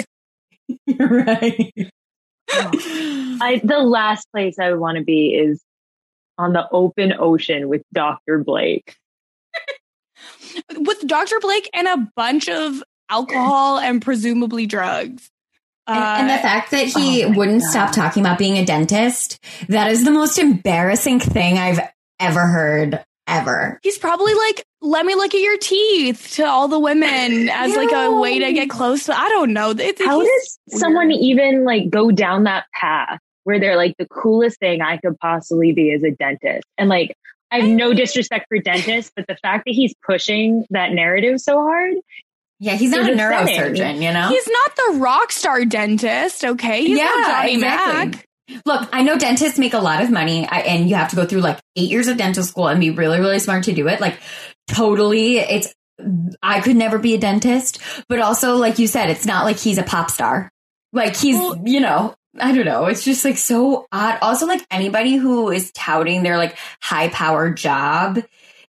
[0.87, 1.73] You're right.
[2.53, 2.71] Oh.
[3.41, 5.63] I the last place I would want to be is
[6.37, 8.45] on the open ocean with Dr.
[8.45, 8.97] Blake.
[10.77, 11.37] With Dr.
[11.41, 15.31] Blake and a bunch of alcohol and presumably drugs.
[15.87, 17.71] And, and the Uh, fact that he oh wouldn't God.
[17.71, 21.81] stop talking about being a dentist, that is the most embarrassing thing I've
[22.21, 23.79] ever heard ever.
[23.85, 27.93] he's probably like, let me look at your teeth to all the women as like
[27.93, 29.71] a way to get close to, I don't know.
[29.71, 34.07] It's, How he's does someone even like go down that path where they're like the
[34.07, 36.67] coolest thing I could possibly be is a dentist?
[36.77, 37.17] And like
[37.53, 41.57] I have no disrespect for dentists, but the fact that he's pushing that narrative so
[41.63, 41.95] hard,
[42.61, 44.29] Yeah, he's not a neurosurgeon, you know?
[44.29, 46.85] He's not the rock star dentist, okay?
[46.85, 48.27] He's not Johnny Mac.
[48.67, 51.25] Look, I know dentists make a lot of money I, and you have to go
[51.25, 54.01] through like eight years of dental school and be really, really smart to do it.
[54.01, 54.19] Like,
[54.69, 55.73] totally, it's,
[56.43, 59.79] I could never be a dentist, but also, like you said, it's not like he's
[59.79, 60.51] a pop star.
[60.93, 62.87] Like, he's, Well- you know, I don't know.
[62.87, 64.19] It's just like so odd.
[64.21, 68.21] Also, like anybody who is touting their like high power job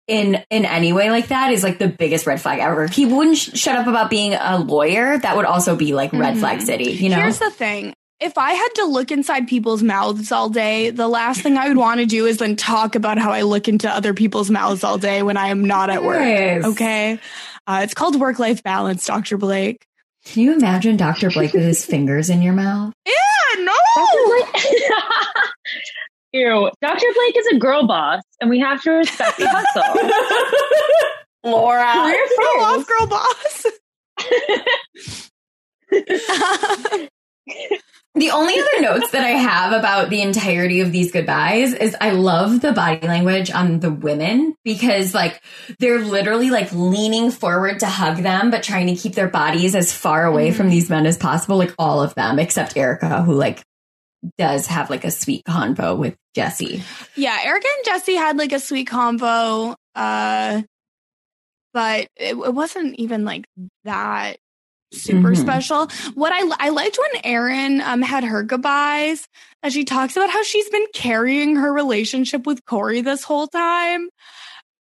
[0.08, 2.84] in in any way like that is like the biggest red flag ever.
[2.84, 6.12] If he wouldn't sh- shut up about being a lawyer, that would also be like
[6.12, 6.40] red Mhm.
[6.40, 7.16] flag city, you know?
[7.16, 7.92] Here's the thing.
[8.18, 11.76] If I had to look inside people's mouths all day, the last thing I would
[11.76, 14.96] want to do is then talk about how I look into other people's mouths all
[14.96, 16.20] day when I am not at work.
[16.24, 16.64] Yes.
[16.64, 17.18] Okay.
[17.66, 19.36] Uh, it's called work life balance, Dr.
[19.36, 19.84] Blake.
[20.24, 21.30] Can you imagine Dr.
[21.30, 22.92] Blake with his fingers in your mouth?
[23.06, 23.72] Yeah, no.
[26.36, 27.06] Ew, Dr.
[27.14, 30.10] Blake is a girl boss and we have to respect the hustle.
[31.50, 31.92] Laura.
[31.92, 32.88] Career Girl off, first.
[32.88, 33.06] girl
[36.98, 37.08] boss.
[38.16, 42.12] The only other notes that I have about the entirety of these goodbyes is I
[42.12, 45.42] love the body language on the women because like
[45.78, 49.92] they're literally like leaning forward to hug them, but trying to keep their bodies as
[49.92, 50.54] far away mm.
[50.54, 51.58] from these men as possible.
[51.58, 53.62] Like all of them except Erica, who like
[54.38, 56.82] does have like a sweet convo with Jesse.
[57.14, 60.62] yeah, Erica and Jesse had like a sweet convo, uh,
[61.72, 63.44] but it, it wasn't even like
[63.84, 64.36] that
[64.92, 65.36] super Mhm.
[65.36, 65.88] special.
[66.14, 69.26] What I I liked when Erin um had her goodbyes,
[69.62, 74.08] and she talks about how she's been carrying her relationship with Corey this whole time,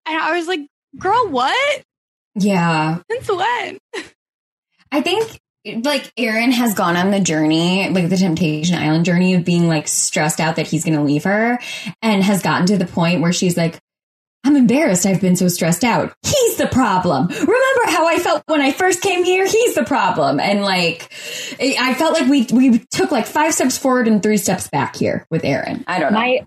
[0.05, 0.61] and I was like,
[0.97, 1.83] "Girl, what?
[2.35, 2.99] Yeah.
[3.11, 3.77] Since when?"
[4.91, 9.43] I think like Erin has gone on the journey, like the Temptation Island journey of
[9.43, 11.59] being like stressed out that he's going to leave her
[12.01, 13.79] and has gotten to the point where she's like,
[14.43, 16.13] I'm embarrassed I've been so stressed out.
[16.23, 17.27] He's the problem.
[17.27, 19.47] Remember how I felt when I first came here?
[19.47, 20.39] He's the problem.
[20.39, 21.11] And like,
[21.59, 25.25] I felt like we, we took like five steps forward and three steps back here
[25.31, 25.83] with Erin.
[25.87, 26.19] I don't know.
[26.19, 26.45] My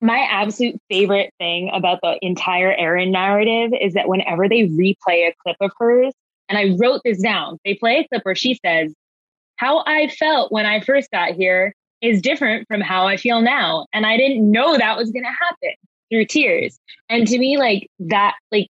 [0.00, 5.34] my absolute favorite thing about the entire Erin narrative is that whenever they replay a
[5.42, 6.14] clip of hers,
[6.48, 8.94] and I wrote this down, they play a clip where she says,
[9.56, 13.86] How I felt when I first got here is different from how I feel now.
[13.92, 15.74] And I didn't know that was gonna happen
[16.10, 16.78] through tears.
[17.08, 18.68] And to me, like that, like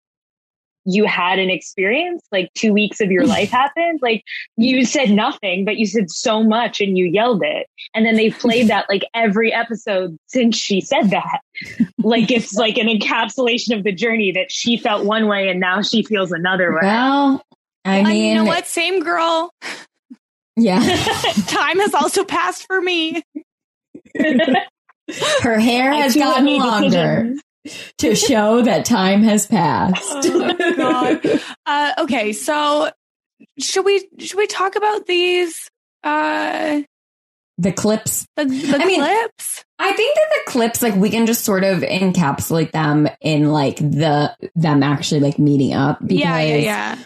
[0.86, 4.00] you had an experience, like two weeks of your life happened.
[4.02, 4.24] Like
[4.58, 7.68] you said nothing, but you said so much and you yelled it.
[7.94, 11.42] And then they played that like every episode since she said that.
[12.00, 15.82] Like it's like an encapsulation of the journey that she felt one way and now
[15.82, 16.80] she feels another way.
[16.82, 17.46] well,
[17.86, 18.68] I mean, you know what?
[18.68, 19.54] Same girl.
[20.56, 20.80] yeah,
[21.48, 23.24] Time has also passed for me.
[25.42, 27.36] her hair has gotten longer
[27.98, 30.30] to show that time has passed.
[30.34, 31.42] Oh, God.
[31.66, 32.90] Uh, okay, so
[33.60, 35.70] should we should we talk about these
[36.04, 36.82] uh
[37.58, 39.64] the clips the, the I mean, clips?
[39.82, 43.78] I think that the clips, like, we can just sort of encapsulate them in like
[43.78, 46.00] the them actually like meeting up.
[46.00, 46.98] Because, yeah, yeah, yeah.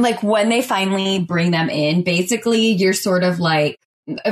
[0.00, 3.78] Like when they finally bring them in, basically, you're sort of like,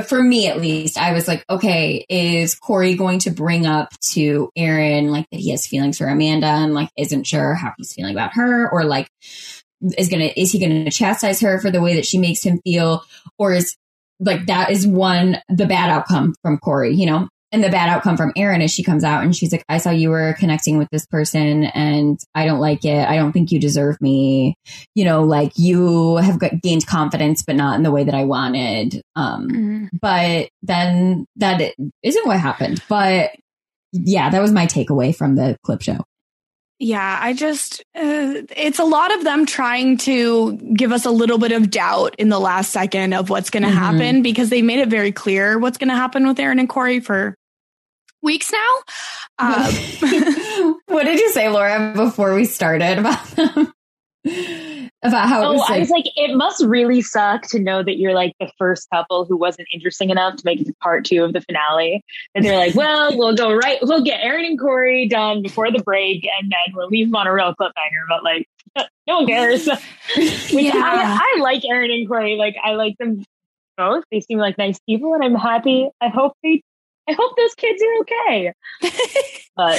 [0.07, 4.49] for me at least, I was like, okay, is Corey going to bring up to
[4.55, 8.15] Erin like that he has feelings for Amanda and like isn't sure how he's feeling
[8.15, 9.07] about her, or like
[9.97, 13.03] is gonna is he gonna chastise her for the way that she makes him feel,
[13.37, 13.77] or is
[14.19, 17.29] like that is one the bad outcome from Corey, you know?
[17.51, 19.89] And the bad outcome from Erin is she comes out and she's like, I saw
[19.89, 23.07] you were connecting with this person and I don't like it.
[23.07, 24.55] I don't think you deserve me.
[24.95, 28.25] You know, like you have got, gained confidence, but not in the way that I
[28.25, 29.01] wanted.
[29.15, 29.85] Um, Mm-hmm.
[30.01, 32.83] but then that isn't what happened.
[32.89, 33.31] But
[33.93, 36.03] yeah, that was my takeaway from the clip show.
[36.79, 41.39] Yeah, I just, uh, it's a lot of them trying to give us a little
[41.39, 43.73] bit of doubt in the last second of what's going to Mhm.
[43.73, 46.99] happen because they made it very clear what's going to happen with Erin and Corey
[46.99, 47.35] for
[48.21, 48.75] weeks now.
[49.39, 49.71] Uh,
[50.85, 53.73] what did you say, Laura, before we started about them?
[55.03, 57.97] About how it Oh, was I was like, it must really suck to know that
[57.97, 61.23] you're like the first couple who wasn't interesting enough to make it to part two
[61.23, 62.03] of the finale.
[62.33, 65.83] And they're like, well, we'll go right, we'll get Erin and Corey done before the
[65.83, 68.07] break, and then we'll leave them on a real cliffhanger.
[68.09, 68.47] But like,
[69.07, 69.67] no one cares.
[70.49, 70.71] Yeah.
[70.75, 72.35] I, I like Erin and Corey.
[72.35, 73.23] Like, I like them
[73.77, 74.03] both.
[74.11, 75.89] They seem like nice people, and I'm happy.
[76.01, 76.61] I hope they,
[77.07, 78.53] I hope those kids are okay.
[79.55, 79.75] But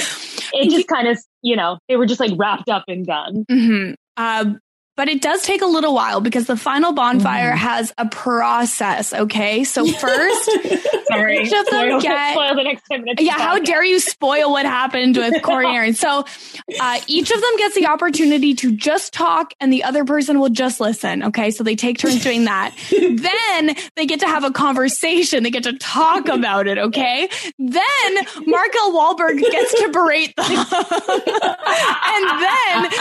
[0.53, 3.45] it just kind of, you know, they were just like wrapped up and done.
[3.51, 3.95] mhm.
[4.19, 4.55] Uh,
[4.99, 7.57] but it does take a little while because the final bonfire Mhm.
[7.57, 9.13] has a process.
[9.13, 9.63] Okay.
[9.63, 10.49] So first,
[11.07, 11.37] Sorry.
[11.39, 13.23] Each of them spoil, get- spoil the next 10 minutes.
[13.23, 13.65] yeah, how podcast.
[13.65, 15.93] dare you spoil what happened with Corey and Erin?
[15.93, 16.25] So
[16.81, 20.49] uh, each of them gets the opportunity to just talk and the other person will
[20.49, 21.23] just listen.
[21.23, 21.51] Okay.
[21.51, 22.75] So they take turns doing that.
[22.91, 25.43] then they get to have a conversation.
[25.43, 26.77] They get to talk about it.
[26.77, 27.29] Okay.
[27.57, 28.13] Then
[28.45, 28.91] Mark L.
[28.93, 30.45] Walberg gets to berate them.
[30.51, 32.91] and then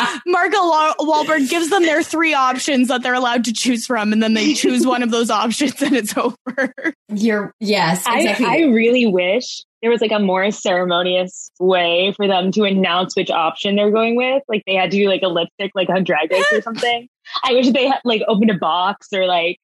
[0.68, 4.12] Wa- Walberg gives them their three options that they're allowed to choose from.
[4.12, 6.74] And then they choose one of those options and it's over.
[7.09, 8.46] you're, yes, exactly.
[8.46, 13.16] I, I really wish there was like a more ceremonious way for them to announce
[13.16, 14.42] which option they're going with.
[14.48, 17.09] Like they had to do like a lipstick, like on Drag Race or something.
[17.44, 19.59] I wish they had like opened a box or like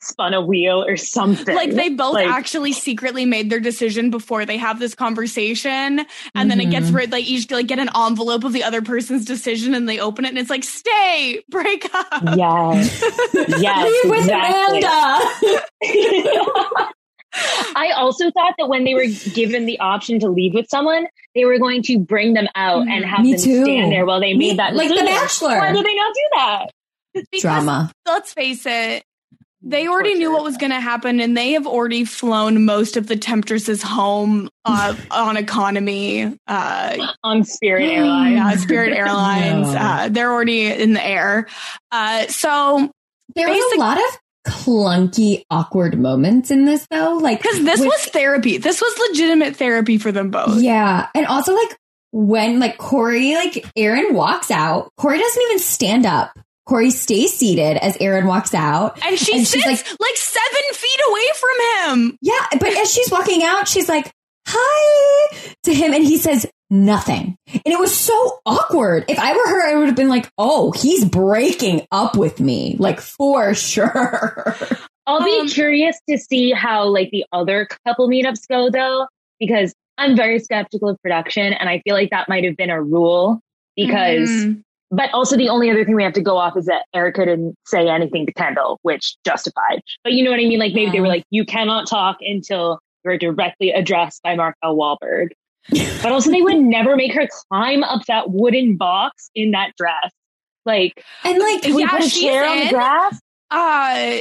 [0.00, 1.54] spun a wheel or something.
[1.56, 6.50] like they both Like- actually secretly made their decision before they have this conversation and
[6.50, 6.94] then it gets Mhm.
[6.94, 10.24] rid like each like get an envelope of the other person's decision and they open
[10.24, 12.06] it and it's like stay break up
[12.36, 13.02] Yes.
[13.58, 13.84] Yes.
[14.04, 14.82] Leave with exactly.
[14.82, 16.88] Amanda.
[17.76, 21.44] I also thought that when they were given the option to leave with someone, they
[21.44, 23.64] were going to bring them out and have Me them too.
[23.64, 25.14] stand there while they Me- made that like The decision.
[25.14, 25.58] Bachelor.
[25.58, 26.66] Why did they not do that?
[27.14, 27.92] Because Drama.
[28.06, 29.04] let's face it
[29.60, 33.06] they already knew what was going to happen and they have already flown most of
[33.08, 38.34] the temptresses home uh, on economy uh, On Spirit Airlines.
[38.36, 39.78] yeah, spirit airlines No.
[39.78, 41.48] uh, they're already in the air
[41.90, 42.90] uh, so
[43.34, 47.18] There was a lot of clunky, awkward moments in this, though.
[47.20, 51.08] Like, because this with- was therapy this was legitimate therapy for them both Yeah.
[51.14, 51.76] And also like
[52.12, 56.30] when like Corey, like Erin walks out, Corey doesn't even stand up.
[56.68, 58.98] Corey stays seated as Erin walks out.
[59.04, 62.18] And she And she's like- like, seven feet away from him.
[62.20, 62.46] Yeah.
[62.60, 64.12] But as she's walking out, she's like,
[64.46, 65.94] hi to him.
[65.94, 67.36] And he says nothing.
[67.52, 69.06] And it was so awkward.
[69.08, 72.76] If I were her, I would have been like, oh, he's breaking up with me.
[72.78, 74.54] Like for sure.
[75.06, 79.06] I'll be Um, curious to see how like the other couple meetups go though,
[79.40, 82.80] because I'm very skeptical of production and I feel like that might have been a
[82.82, 83.40] rule
[83.74, 84.62] because Mhm.
[84.90, 87.56] But also the only other thing we have to go off is that Erica didn't
[87.66, 89.82] say anything to Kendall, which justified.
[90.02, 90.58] But you know what I mean?
[90.58, 94.76] Like maybe they were like, you cannot talk until you're directly addressed by Mark L.
[94.76, 95.28] Walberg.
[96.02, 100.10] but also they would never make her climb up that wooden box in that dress.
[100.64, 102.70] Like, And like, can we Yeah, put a chair on the in.
[102.70, 103.20] grass?
[103.50, 104.18] Uh,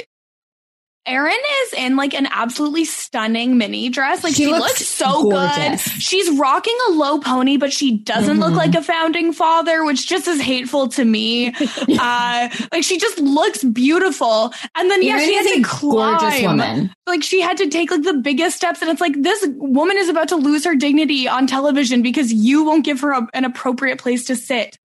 [1.08, 4.24] Erin is in like an absolutely stunning mini dress.
[4.24, 5.84] Like She she, looks looks, so gorgeous.
[5.84, 6.02] good.
[6.04, 8.58] She's rocking a low pony, but she doesn't look Mhm.
[8.58, 11.48] like a founding father, which just is hateful to me.
[12.00, 14.54] uh, like she just looks beautiful.
[14.76, 16.20] And then yeah, Erin she has a to climb.
[16.20, 16.94] gorgeous woman.
[17.08, 20.10] like she had to take like the biggest steps and it's like this woman is
[20.10, 23.98] about to lose her dignity on television because you won't give her a, an appropriate
[24.00, 24.78] place to sit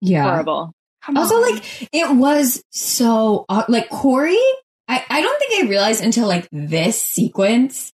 [0.00, 0.24] Yeah.
[0.24, 0.72] Horrible.
[1.02, 1.42] Come Also, on.
[1.54, 4.36] like it was so like Corey.
[4.90, 7.92] I I don't think I realized until like this sequence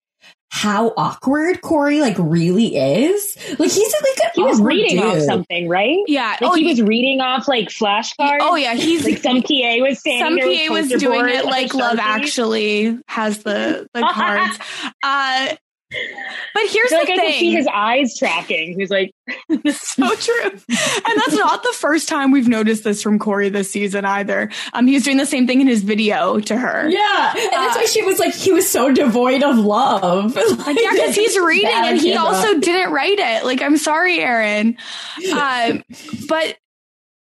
[0.50, 3.36] how awkward Corey like really is.
[3.58, 5.98] Like he's like an He was awkward reading off something, right?
[6.06, 8.38] yeah Like oh, he he was reading off like flashcards.
[8.42, 11.98] oh yeah he's Like some PA was standing some PA was doing it like Love
[12.00, 14.60] Actually has the the cards.
[15.04, 15.56] Uh,
[16.54, 18.80] but here's I the like I can see his eyes tracking.
[18.80, 19.12] He's like,
[19.72, 20.52] so true.
[21.06, 24.50] And that's not the first time we've noticed this from Corey this season either.
[24.74, 26.90] Um, he was doing the same thing in his video to her.
[26.90, 30.36] Yeah, and that's Uh, why she was like, he was so devoid of love.
[30.64, 33.44] Like, yeah, because he's reading and he also didn't write it.
[33.46, 34.78] Like, I'm sorry, Erin.
[35.34, 35.84] Um,
[36.30, 36.58] but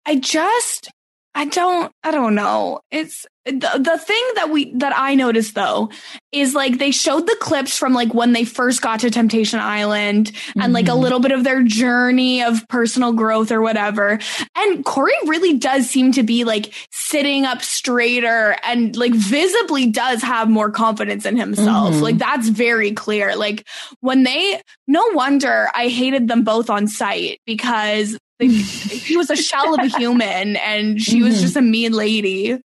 [0.07, 0.91] I just
[1.37, 2.81] I don't I don't know.
[2.91, 5.91] It's the, the thing that we that I noticed though
[6.33, 10.29] is like they showed the clips from like when they first got to Temptation Island
[10.29, 10.73] and mm-hmm.
[10.73, 11.01] like a mm-hmm.
[11.03, 14.19] little bit of their journey of personal growth or whatever.
[14.57, 20.23] And Corey really does seem to be like sitting up straighter and like visibly does
[20.23, 21.93] have more confidence in himself.
[21.93, 22.03] Mm-hmm.
[22.03, 23.37] Like that's very clear.
[23.37, 23.67] Like
[24.01, 29.75] when they no wonder I hated them both on site because he was a shell
[29.75, 31.43] of a human and she was mm-hmm.
[31.43, 32.61] just a mean lady.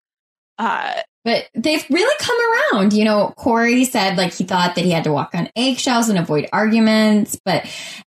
[0.58, 0.94] Uh,
[1.24, 2.36] but they've really come
[2.72, 2.92] around.
[2.94, 6.18] You know, Corey said like he thought that he had to walk on eggshells and
[6.18, 7.66] avoid arguments, but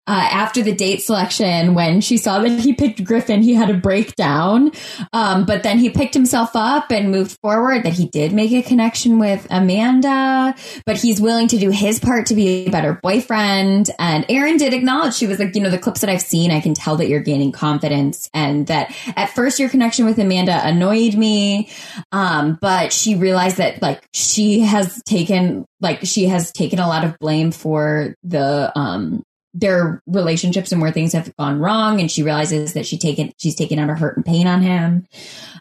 [0.08, 3.74] uh, after the date selection when she saw that he picked Griffin, he had a
[3.74, 4.72] breakdown.
[5.14, 8.62] Um, but then he picked himself up and moved forward that he did make a
[8.62, 10.54] connection with Amanda,
[10.86, 13.90] but he's willing to do his part to be a better boyfriend.
[13.98, 16.62] And Erin did acknowledge she was like, you know, the clips that I've seen, I
[16.62, 21.16] can tell that you're gaining confidence and that at first your connection with Amanda annoyed
[21.16, 21.70] me.
[22.12, 27.04] Um, but she realized that like she has taken, like she has taken a lot
[27.04, 29.24] of blame for the, um,
[29.56, 32.02] their relationships and where things have gone wrong.
[32.02, 35.08] And she realizes that she taken she's taken out her hurt and pain on him.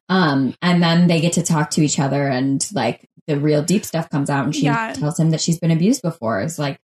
[0.08, 3.84] Um and then they get to talk to each other and like the real deep
[3.84, 4.92] stuff comes out and she yeah.
[4.92, 6.40] tells him that she's been abused before.
[6.40, 6.78] It's like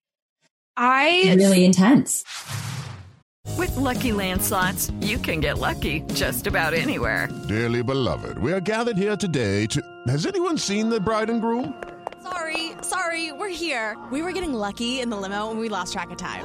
[0.76, 2.24] i really intense.
[3.57, 7.28] With lucky landslots you can get lucky just about anywhere.
[7.46, 11.72] Dearly beloved we are gathered here today to has anyone seen the bride and groom?
[12.24, 13.96] Sorry sorry we're here.
[14.11, 16.44] We were getting lucky in the limo and we lost track of time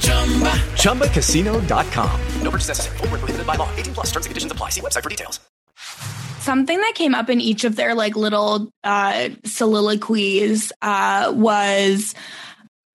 [0.00, 0.52] Chumba.
[0.76, 2.20] ChumbaCasino.com.
[2.42, 2.98] No purchase necessary.
[2.98, 3.70] Full prohibited by law.
[3.76, 4.70] 18 plus terms and conditions apply.
[4.70, 5.40] See website for details.
[6.40, 12.14] Something that came up in each of their like little uh, soliloquies uh, was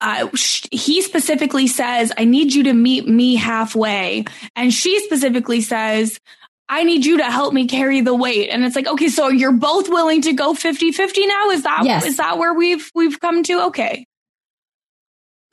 [0.01, 0.27] uh,
[0.71, 4.25] he specifically says, I need you to meet me halfway.
[4.55, 6.19] And she specifically says,
[6.67, 8.49] I need you to help me carry the weight.
[8.49, 11.49] And it's like, okay, so you're both willing to go 50 50 now?
[11.51, 12.05] Is that, yes.
[12.05, 13.65] is that where we've, we've come to?
[13.67, 14.05] Okay.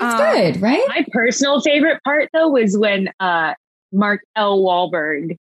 [0.03, 0.83] That's uh, good, right?
[0.89, 3.55] My personal favorite part though was when uh,
[3.93, 4.61] Mark L.
[4.61, 5.37] Walberg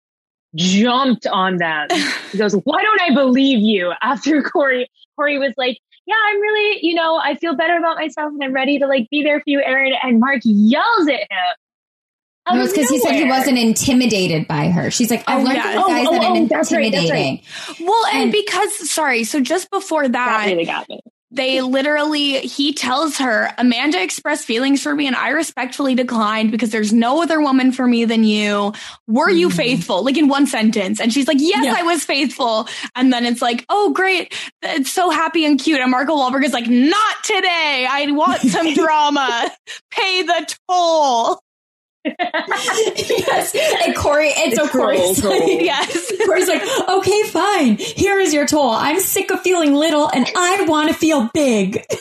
[0.54, 1.88] jumped on them.
[2.32, 6.78] He goes, "Why don't I believe you?" After Corey, Corey was like, "Yeah, I'm really,
[6.80, 9.44] you know, I feel better about myself and I'm ready to like be there for
[9.46, 11.56] you, Erin." And Mark yells at him.
[12.50, 14.90] No, it's because he said he wasn't intimidated by her.
[14.90, 15.74] She's like, I've oh, learned yeah.
[15.74, 17.10] guys oh, that oh, oh, intimidating.
[17.10, 17.80] Right, right.
[17.80, 21.00] Well, and, and, because sorry, so just before that, that really got me
[21.32, 26.70] they literally he tells her amanda expressed feelings for me and i respectfully declined because
[26.70, 28.72] there's no other woman for me than you.
[29.08, 29.56] Were you mm-hmm.
[29.56, 30.04] faithful?
[30.04, 31.00] Like in one sentence.
[31.00, 31.74] And she's like yes yeah.
[31.76, 32.68] i was faithful.
[32.94, 34.34] And then it's like oh great.
[34.62, 35.80] It's so happy and cute.
[35.80, 36.18] And Mark L.
[36.18, 37.86] Walberg is like not today.
[37.90, 39.50] I want some drama.
[39.90, 41.42] Pay the toll
[42.04, 43.54] yes.
[43.84, 46.12] And Corey, and so Corey's like, yes.
[46.26, 47.76] Corey's like, okay, fine.
[47.76, 48.70] Here is your toll.
[48.70, 51.84] I'm sick of feeling little and I want to feel big.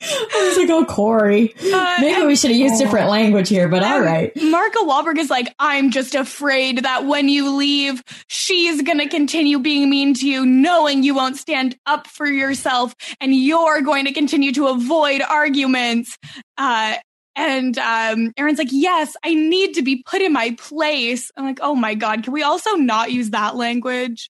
[0.00, 1.54] I was like, oh, Corey.
[1.72, 4.30] Uh, Maybe we should have used different language here, but all right.
[4.36, 4.86] Mark L.
[4.86, 9.90] Walberg is like, I'm just afraid that when you leave, she's going to continue being
[9.90, 14.52] mean to you, knowing you won't stand up for yourself, and you're going to continue
[14.52, 16.16] to avoid arguments.
[16.56, 16.94] Uh,
[17.38, 21.30] and um, Erin's like, yes, I need to be put in my place.
[21.36, 24.28] I'm like, oh my God, can we also not use that language?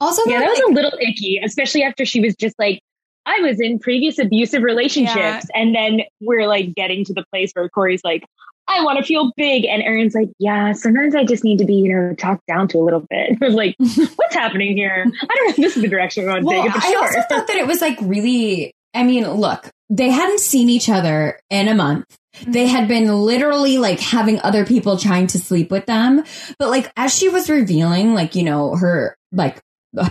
[0.00, 2.80] Also, yeah, that was a little icky, especially after she was just like,
[3.24, 5.16] I was in previous abusive relationships.
[5.16, 5.40] Yeah.
[5.54, 8.24] And then we're like getting to the place where Corey's like,
[8.66, 9.64] I want to feel big.
[9.64, 12.78] And Erin's like, yeah, sometimes I just need to be, you know, talked down to
[12.78, 13.38] a little bit.
[13.42, 13.76] I was like,
[14.16, 15.06] what's happening here?
[15.06, 16.84] I don't know if this is the direction we want to Well, take it, but
[16.84, 17.02] I sure.
[17.02, 18.72] also thought that it was like really.
[18.92, 22.04] I mean, look, they hadn't seen each other in a month.
[22.46, 26.24] They had been literally like having other people trying to sleep with them.
[26.58, 29.60] But like as she was revealing, like, you know, her like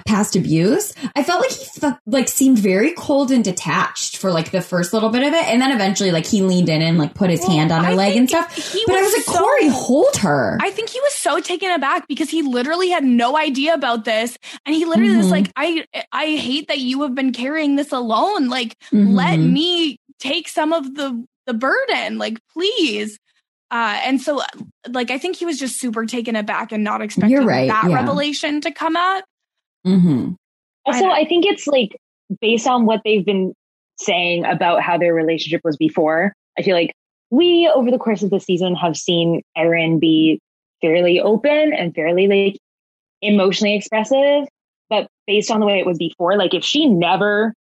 [0.08, 1.66] past abuse, I felt like he
[2.06, 5.44] like seemed very cold and detached for like the first little bit of it.
[5.46, 7.94] And then eventually like he leaned in and like put his hand on her I
[7.96, 8.56] leg and stuff.
[8.56, 10.58] he But I was was like, so- Corey, hold her.
[10.62, 14.38] I think he was so taken aback because he literally had no idea about this,
[14.66, 15.32] and he literally was Mhm.
[15.32, 18.48] like, "I I hate that you have been carrying this alone.
[18.48, 19.52] Like, let Mhm.
[19.52, 22.18] me take some of the the burden.
[22.18, 23.20] Like, please."
[23.72, 24.42] Uh, and so,
[24.90, 27.96] like, I think he was just super taken aback and not expecting right, that yeah.
[27.96, 29.24] revelation to come out.
[29.86, 30.34] mm-hmm.
[30.86, 31.98] Also, I, think it's like
[32.40, 33.54] based on what they've been
[33.98, 36.34] saying about how their relationship was before.
[36.58, 36.94] I feel like
[37.32, 40.40] we, over the course of the season, have seen Erin be
[40.82, 42.58] fairly open and fairly like
[43.22, 44.48] emotionally expressive.
[44.90, 47.54] But based on the way it was before, like if she never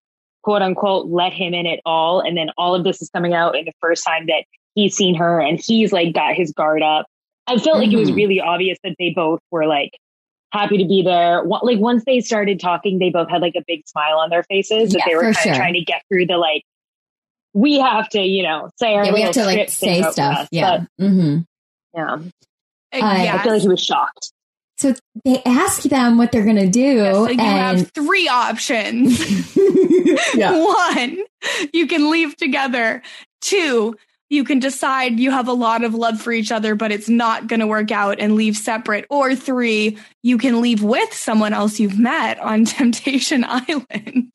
[0.43, 3.55] quote unquote let him in at all, and then all of this is coming out
[3.57, 4.43] in the first time that
[4.75, 7.05] he's seen her and he's like got his guard up,
[7.47, 8.15] I felt like it was Mhm.
[8.15, 9.91] really obvious that they both were like
[10.53, 11.43] happy to be there.
[11.43, 14.91] Like once they started talking, they both had like a big smile on their faces
[14.91, 15.51] that Yeah, they were for kind sure.
[15.53, 16.63] of trying to get through the like,
[17.53, 20.37] we have to, you know, say our Yeah, we have to like say stuff.
[20.39, 20.47] us.
[20.51, 20.85] Yeah.
[20.99, 21.37] Mm-hmm.
[21.93, 22.17] But, yeah.
[22.93, 24.31] I- I feel like he was shocked.
[24.81, 29.19] So they ask them what they're gonna do, So you and have three options.
[30.33, 30.51] Yeah.
[30.97, 31.17] One,
[31.73, 33.01] you can leave together.
[33.41, 33.95] Two,
[34.29, 37.47] you can decide you have a lot of love for each other, but it's not
[37.47, 39.05] going to work out and leave separate.
[39.09, 44.31] Or three, you can leave with someone else you've met on Temptation Island.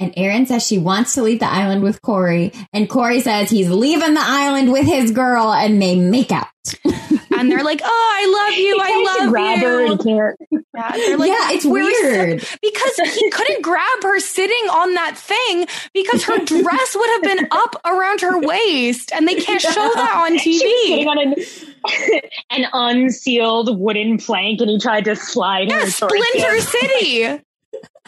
[0.00, 3.70] And Erin says she wants to leave the island with Corey, and Corey says he's
[3.70, 6.46] leaving the island with his girl, and they make out.
[7.32, 8.78] And they're like, "Oh, I love you.
[8.82, 10.36] I love grab her you." and can't.
[10.76, 12.44] Yeah, they're like, yeah, it's weird.
[12.60, 17.48] because he couldn't grab her sitting on that thing because her dress would have been
[17.50, 21.08] up around her waist, and they can't show that on She was sitting TV.
[21.08, 22.20] on an,
[22.50, 25.86] an unsealed wooden plank and he tried to slide Yeah, her.
[25.86, 26.60] Splinter.
[26.60, 27.40] City.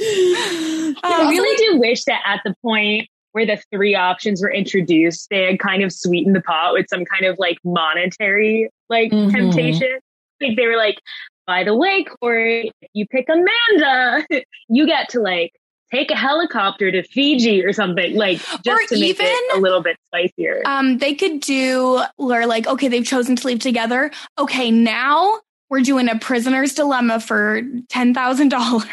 [0.00, 5.44] I really do wish that at the point where the three options were introduced, they
[5.46, 9.30] had kind of sweetened the pot with some kind of like monetary like Mhm.
[9.32, 9.98] temptation.
[10.40, 10.98] Like they were like,
[11.46, 14.26] by the way, Corey, if you pick Amanda,
[14.68, 15.52] you get to like
[15.92, 19.60] take a helicopter to Fiji or something, like just Or to make it even- a
[19.60, 20.62] little bit spicier.
[20.64, 24.10] Um, they could do or like, okay, they've chosen to leave together.
[24.38, 25.40] Okay, now
[25.70, 28.84] we're doing a prisoner's dilemma for ten thousand dollars.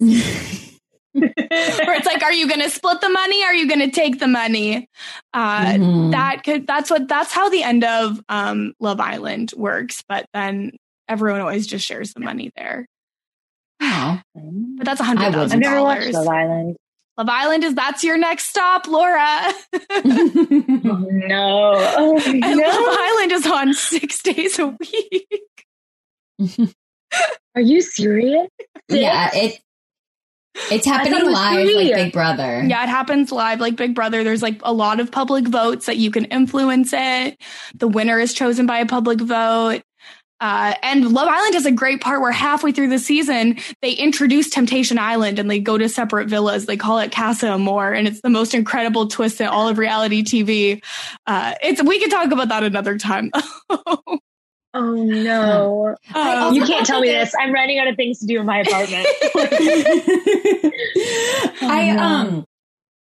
[1.16, 1.30] Where
[1.96, 3.44] it's like, are you going to split the money?
[3.44, 4.88] Are you going to take the money?
[5.32, 6.10] Uh, Mhm.
[6.10, 6.66] That could.
[6.66, 7.06] That's what.
[7.08, 10.02] That's how the end of um, Love Island works.
[10.08, 10.72] But then
[11.08, 12.86] everyone always just shares the money there.
[13.82, 14.22] Aw.
[14.34, 15.36] But that's a I hundred wouldn't.
[15.36, 16.14] I've thousand never watched dollars.
[16.26, 16.76] Love Island.
[17.16, 19.52] Love Island is that's your next stop, Laura.
[20.04, 21.72] No.
[21.96, 22.66] Oh, And no.
[22.66, 25.63] Love Island is on six days a week.
[27.54, 28.48] Are you serious?
[28.88, 29.60] yeah, it
[30.70, 32.62] it's happening it live like Big Brother.
[32.64, 34.22] Yeah, it happens live like Big Brother.
[34.22, 37.40] There's like a lot of public votes that you can influence it.
[37.74, 39.82] The winner is chosen by a public vote.
[40.40, 44.50] Uh, and Love Island has a great part where halfway through the season, they introduce
[44.50, 46.66] Temptation Island and they go to separate villas.
[46.66, 50.22] They call it Casa Amor, and it's the most incredible twist in all of reality
[50.22, 50.84] TV.
[51.26, 53.30] Uh, it's we could talk about that another time.
[54.74, 55.96] Oh no.
[56.52, 57.32] You can't tell me this.
[57.38, 59.06] I'm running out of things to do in my apartment.
[61.62, 62.44] I um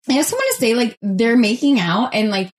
[0.09, 2.51] I also want to say like they're making out and like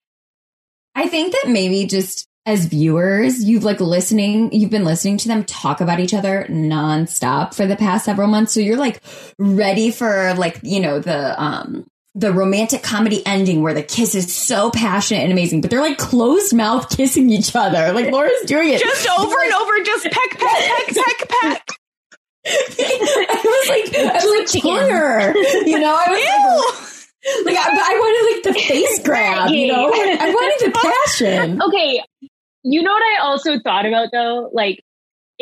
[0.95, 5.45] I think that maybe just as viewers, you've like listening, you've been listening to them
[5.45, 8.51] talk about each other nonstop for the past several months.
[8.51, 9.01] So you're like
[9.39, 11.85] ready for like, you know, the um
[12.15, 15.97] the romantic comedy ending where the kiss is so passionate and amazing, but they're like
[15.97, 17.91] closed mouth kissing each other.
[17.91, 18.79] Like Laura's doing it.
[18.79, 21.67] just over and over, just peck, peck, peck, peck, peck.
[22.45, 25.67] I was like, I was like, Chicken.
[25.67, 27.45] You know, I was Ew.
[27.45, 30.79] like, like I, I wanted like the face grab, you know, I, I wanted the
[31.17, 31.61] passion.
[31.61, 32.03] okay.
[32.63, 34.49] You know what I also thought about though?
[34.53, 34.83] Like,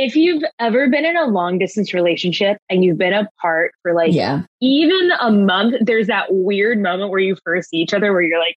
[0.02, 4.14] if you've ever been in a long distance relationship and you've been apart for like
[4.14, 8.22] Yeah, even a month, there's that weird moment where you first see each other where
[8.22, 8.56] you're like,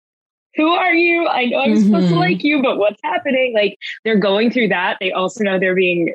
[0.56, 1.26] who are you?
[1.28, 2.18] I know I'm supposed to Mhm.
[2.18, 3.52] like you, but what's happening?
[3.54, 4.96] Like, they're going through that.
[5.00, 6.14] They also know they're being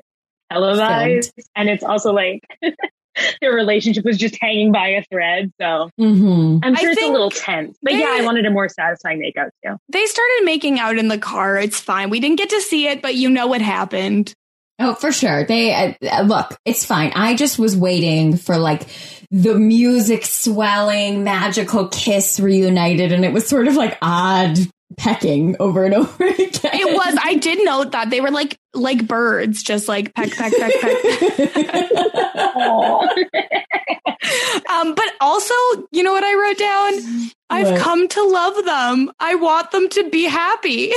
[0.52, 1.32] televised.
[1.56, 2.42] And it's also like,
[3.42, 5.52] their relationship was just hanging by a thread.
[5.60, 6.62] So Mhm.
[6.64, 7.78] I'm I sure it's a little tense.
[7.82, 9.76] But they- yeah, I wanted a more satisfying makeout too.
[9.90, 11.58] They started making out in the car.
[11.58, 12.10] It's fine.
[12.10, 14.34] We didn't get to see it, but you know what happened.
[14.82, 15.44] Oh, for sure.
[15.44, 16.58] They uh, uh, look.
[16.66, 17.12] It's fine.
[17.16, 18.88] I just was waiting for like
[19.30, 24.58] the music swelling, magical kiss reunited, and it was sort of like odd
[24.98, 26.50] pecking over and over again.
[26.74, 27.18] It was.
[27.22, 30.96] I did note that they were like like birds, just like peck peck peck peck.
[34.70, 35.54] um, but also,
[35.92, 36.94] you know what I wrote down?
[37.50, 37.80] I've What?
[37.82, 39.12] come to love them.
[39.20, 40.94] I want them to be happy.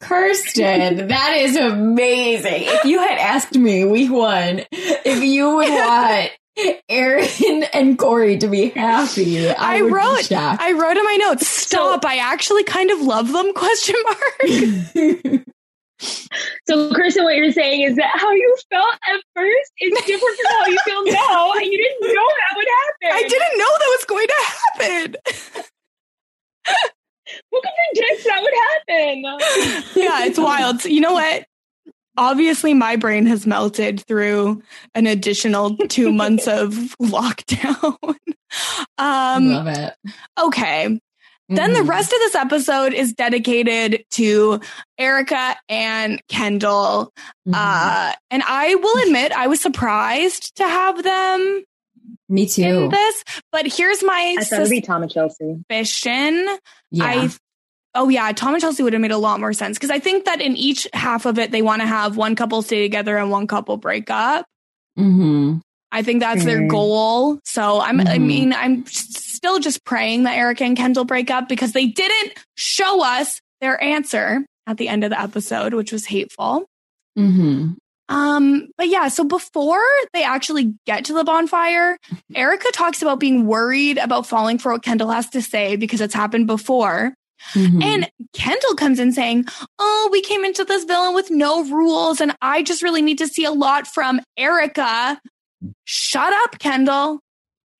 [0.00, 2.62] Kirsten, that is amazing.
[2.66, 6.30] If you had asked me week one if you would want
[6.88, 10.24] Erin and Corey to be happy, I, I, would wrote.
[10.24, 10.62] shocked.
[10.62, 11.48] I wrote in my notes.
[11.48, 12.04] Stop!
[12.04, 13.52] I actually kind of love them.
[13.54, 15.44] Question mark.
[16.68, 20.56] So, Kristen, what you're saying is that how you felt at first is different from
[20.56, 23.16] how you feel now, and you didn't know that would happen.
[23.16, 25.64] I didn't know that was going to happen.
[27.50, 29.22] Who could predict that would happen?
[30.02, 30.84] yeah, it's wild.
[30.84, 31.46] You know what?
[32.16, 34.62] Obviously, my brain has melted through
[34.94, 37.96] an additional two months of lockdown.
[38.98, 39.94] um, Love it.
[40.40, 40.98] okay.
[41.50, 41.88] Then the Mhm.
[41.88, 44.60] rest of this episode is dedicated to
[44.98, 47.10] Erica and Kendall.
[47.48, 47.54] Mm-hmm.
[47.54, 51.64] Uh, and I will admit, I was surprised to have them
[52.28, 52.62] Me too.
[52.62, 53.24] in this.
[53.52, 55.56] But here's my I thought it'd be Tom and Chelsea.
[55.70, 56.46] suspicion.
[56.90, 57.04] Yeah.
[57.06, 57.30] I
[57.94, 60.24] oh yeah, Tom and Chelsea would have made a lot more sense because I think
[60.26, 63.30] that in each half of it they want to have one couple stay together and
[63.30, 64.44] one couple break up.
[64.96, 65.56] hmm
[65.90, 67.40] I think that's their goal.
[67.44, 68.26] So I'm I Mhm.
[68.26, 73.02] mean I'm still just praying that Erica and Kendall break up because they didn't show
[73.02, 76.66] us their answer at the end of the episode, which was hateful.
[77.16, 77.70] hmm
[78.08, 81.98] Um, but yeah, so before they actually get to the bonfire,
[82.34, 86.14] Erica talks about being worried about falling for what Kendall has to say because it's
[86.14, 87.12] happened before.
[87.52, 87.82] Mm-hmm.
[87.82, 89.46] And Kendall comes in saying,
[89.78, 93.28] Oh, we came into this villain with no rules, and I just really need to
[93.28, 95.20] see a lot from Erica.
[95.84, 97.20] Shut up, Kendall.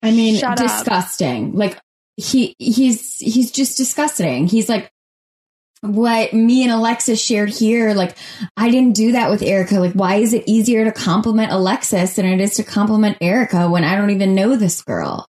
[0.02, 0.66] I mean, Shut up.
[0.66, 1.54] disgusting.
[1.54, 1.78] Like
[2.16, 4.46] he he's he's just disgusting.
[4.46, 4.90] He's like
[5.80, 7.94] what me and Alexis shared here.
[7.94, 8.16] Like
[8.56, 9.80] I didn't do that with Erica.
[9.80, 13.84] Like why is it easier to compliment Alexis than it is to compliment Erica when
[13.84, 15.26] I don't even know this girl?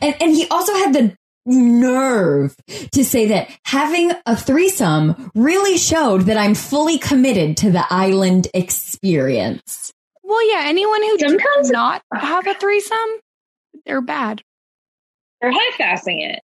[0.00, 2.54] And and he also had the nerve
[2.92, 8.48] to say that having a threesome really showed that I'm fully committed to the island
[8.52, 9.92] experience.
[10.22, 12.98] Well, yeah, anyone who does not have a threesome,
[13.86, 14.42] they're bad.
[15.40, 16.40] They're half-assing it.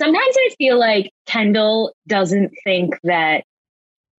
[0.00, 3.44] Sometimes I feel like Kendall doesn't think that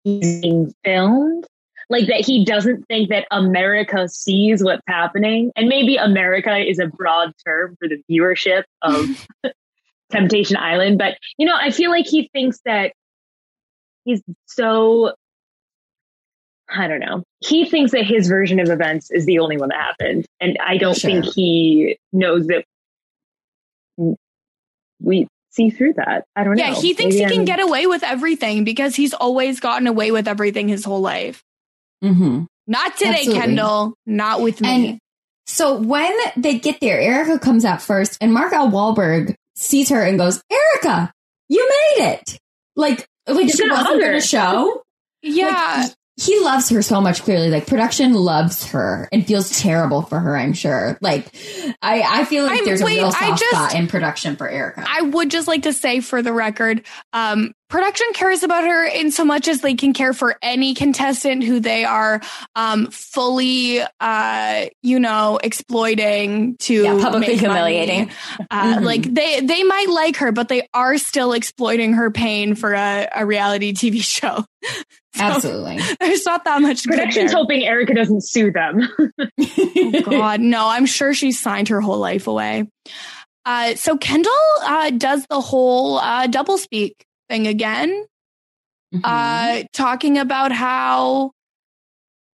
[0.04, 1.46] he's being filmed.
[1.88, 5.52] Like that he doesn't think that America sees what's happening.
[5.56, 9.06] And maybe America is a broad term for the viewership of
[10.12, 10.98] Temptation Island.
[10.98, 12.92] But, you know, I feel like he thinks that
[14.04, 15.14] he's so,
[16.68, 17.24] I don't know.
[17.40, 20.26] He thinks that his version of events is the only one that happened.
[20.40, 21.10] And I don't Sure.
[21.10, 22.66] think he knows that
[25.00, 26.24] we see through that.
[26.36, 26.64] I don't know.
[26.64, 29.86] Yeah, he thinks Maybe he can I'm- get away with everything because he's always gotten
[29.86, 31.42] away with everything his whole life.
[32.04, 32.44] Mm-hmm.
[32.66, 33.40] Not today, Absolutely.
[33.40, 33.94] Kendall.
[34.06, 34.88] Not with me.
[34.90, 34.98] And
[35.46, 38.70] so when they get there, Erica comes out first, and Mark L.
[38.70, 41.12] Walberg sees her and goes, "Erica,
[41.48, 42.38] you made it!"
[42.76, 44.20] Like, like He's she gonna wasn't going her.
[44.20, 44.82] to show.
[45.22, 47.22] yeah, Like, he loves her so much.
[47.22, 50.36] Clearly, like production loves her and feels terrible for her.
[50.36, 50.98] I'm sure.
[51.00, 51.26] Like,
[51.82, 54.48] I I feel like I'm- there's wait, a real soft just- spot in production for
[54.48, 54.84] Erica.
[54.86, 59.10] I would just like to say for the record, um, production cares about her in
[59.12, 62.20] so much as they can care for any contestant who they are
[62.56, 68.10] um, fully, uh, you know, exploiting to Yeah, publicly humiliating.
[68.50, 68.82] Uh, Mhm.
[68.84, 73.08] Like they they might like her, but they are still exploiting her pain for a,
[73.14, 74.44] a reality TV show.
[75.14, 75.78] So Absolutely.
[76.00, 78.88] There's not that much good Production's hoping Erica doesn't sue them.
[78.98, 82.68] Oh, God, no, I'm sure she signed her whole life away.
[83.44, 84.32] Uh, so Kendall
[84.62, 88.04] uh, does the whole uh, double speak thing again,
[88.94, 89.00] Mhm.
[89.04, 91.30] uh, talking about how,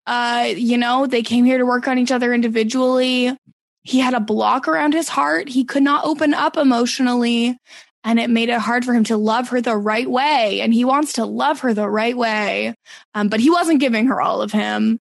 [0.05, 3.35] uh, you know, they came here to work on each other individually.
[3.83, 5.47] He had a block around his heart.
[5.49, 7.57] He could not open up emotionally.
[8.03, 10.61] And it made it hard for him to love her the right way.
[10.61, 12.73] And he wants to love her the right way.
[13.13, 14.99] Um, but he wasn't giving her all of him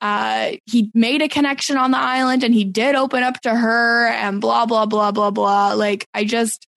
[0.00, 4.06] uh he made a connection on the island and he did open up to her
[4.06, 6.68] and blah blah blah blah blah like i just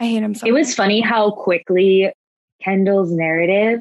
[0.00, 2.10] i hate him so It was funny how quickly
[2.62, 3.80] Kendall's narrative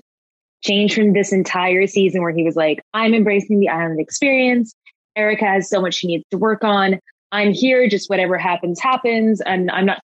[0.64, 4.74] changed from this entire season where he was like, I'm embracing the island experience.
[5.16, 7.00] Erica has so much she needs to work on.
[7.32, 9.42] I'm here, just whatever happens, happens.
[9.42, 10.02] And I'm not,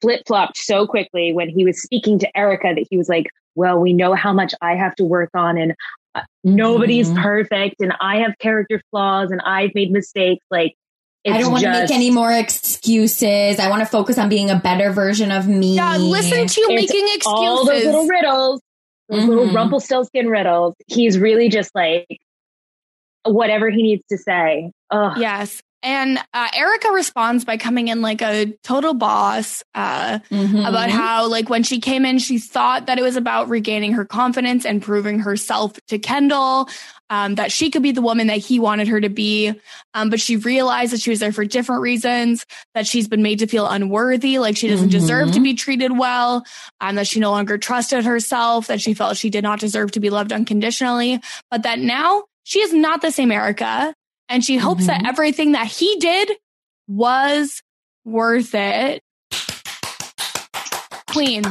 [0.00, 3.78] flip flopped so quickly when he was speaking to Erica that he was like, well,
[3.78, 5.74] we know how much I have to work on and
[6.14, 7.22] uh, nobody's Mhm.
[7.22, 10.44] perfect and I have character flaws and I've made mistakes.
[10.50, 10.74] Like,
[11.28, 13.58] I don't want to make any more excuses.
[13.58, 15.74] I want to focus on being a better version of me.
[15.74, 17.26] Yeah, listen to you It's making excuses.
[17.26, 18.60] all those little riddles,
[19.08, 19.54] those little Mhm.
[19.54, 20.74] Rumpelstiltskin riddles.
[20.86, 22.06] He's really just like
[23.24, 24.70] whatever he needs to say.
[24.90, 25.18] Ugh.
[25.18, 25.60] Yes.
[25.86, 30.68] And uh, Erica responds by coming in like a total boss uh, Mhm.
[30.68, 34.04] about how, like, when she came in, she thought that it was about regaining her
[34.04, 36.68] confidence and proving herself to Kendall,
[37.08, 39.54] um, that she could be the woman that he wanted her to be.
[39.94, 43.38] Um, but she realized that she was there for different reasons, that she's been made
[43.38, 45.44] to feel unworthy, like she doesn't deserve to Mhm.
[45.44, 46.44] be treated well,
[46.80, 50.00] um, that she no longer trusted herself, that she felt she did not deserve to
[50.00, 53.94] be loved unconditionally, but that now she is not the same Erica.
[54.28, 55.06] And she hopes that mm-hmm.
[55.06, 56.30] everything that he did
[56.88, 57.62] was
[58.04, 59.02] worth it.
[61.10, 61.44] Queen.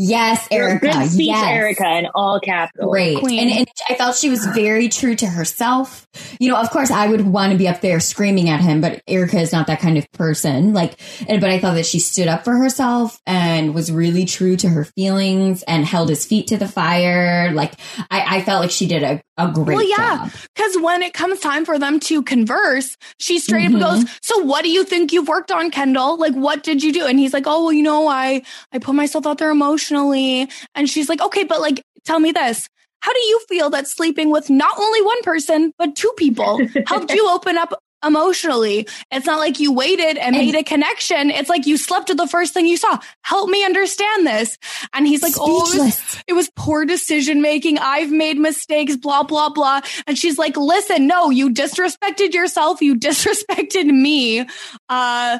[0.00, 0.92] Yes, Erica.
[0.92, 1.44] Good speech, yes.
[1.44, 2.88] Erica, in all capitals.
[2.88, 3.18] Great.
[3.18, 3.48] Queen.
[3.48, 6.06] And, and I felt she was very true to herself.
[6.38, 9.02] You know, of course, I would want to be up there screaming at him, but
[9.08, 10.72] Erica is not that kind of person.
[10.72, 14.56] Like, and, but I thought that she stood up for herself and was really true
[14.58, 17.50] to her feelings and held his feet to the fire.
[17.52, 17.72] Like,
[18.08, 21.40] I, I felt like she did a, a great well, yeah, because when it comes
[21.40, 23.76] time for them to converse, she straight Mhm.
[23.76, 26.18] up goes, "So, what do you think you've worked on, Kendall?
[26.18, 28.94] Like, what did you do?" And he's like, "Oh, well, you know, I I put
[28.94, 32.68] myself out there emotionally." And she's like, "Okay, but like, tell me this."
[33.00, 37.12] How do you feel that sleeping with not only one person, but two people helped
[37.12, 38.86] you open up emotionally?
[39.10, 41.30] It's not like you waited and, made a connection.
[41.30, 42.98] It's like you slept with the first thing you saw.
[43.22, 44.58] Help me understand this.
[44.92, 47.78] And he's like, oh, it was, it was poor decision making.
[47.78, 49.80] I've made mistakes, blah, blah, blah.
[50.06, 52.80] And she's like, listen, no, you disrespected yourself.
[52.80, 54.46] You disrespected me.
[54.88, 55.38] Uh,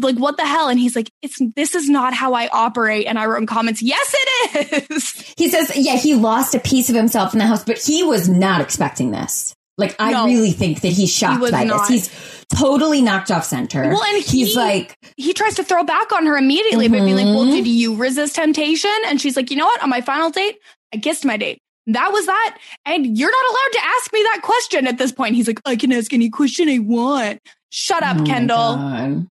[0.00, 0.68] like what the hell?
[0.68, 3.06] And he's like, it's this is not how I operate.
[3.06, 5.34] And I wrote in comments, yes, it is.
[5.36, 8.28] He says, yeah, he lost a piece of himself in the house, but he was
[8.28, 9.53] not expecting this.
[9.76, 10.26] Like, I No.
[10.26, 11.88] really think that he's shocked was by not.
[11.88, 12.08] this.
[12.08, 13.82] He's totally knocked off center.
[13.88, 17.14] Well, and he's he- like, he tries to throw back on her immediately, but be
[17.14, 17.50] like, well, Mhm.
[17.52, 18.90] did you resist temptation?
[19.06, 19.82] And she's like, you know what?
[19.82, 20.58] On my final date,
[20.94, 21.58] I kissed my date.
[21.88, 22.56] That was that.
[22.86, 25.34] And you're not allowed to ask me that question at this point.
[25.34, 27.40] He's like, I can ask any question I want.
[27.70, 28.76] Shut up, Oh Kendall.
[28.76, 29.26] God.